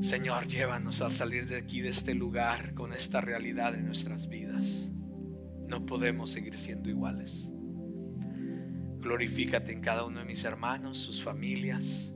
[0.00, 4.90] Señor, llévanos al salir de aquí, de este lugar, con esta realidad en nuestras vidas.
[5.66, 7.50] No podemos seguir siendo iguales.
[8.98, 12.12] Glorifícate en cada uno de mis hermanos, sus familias.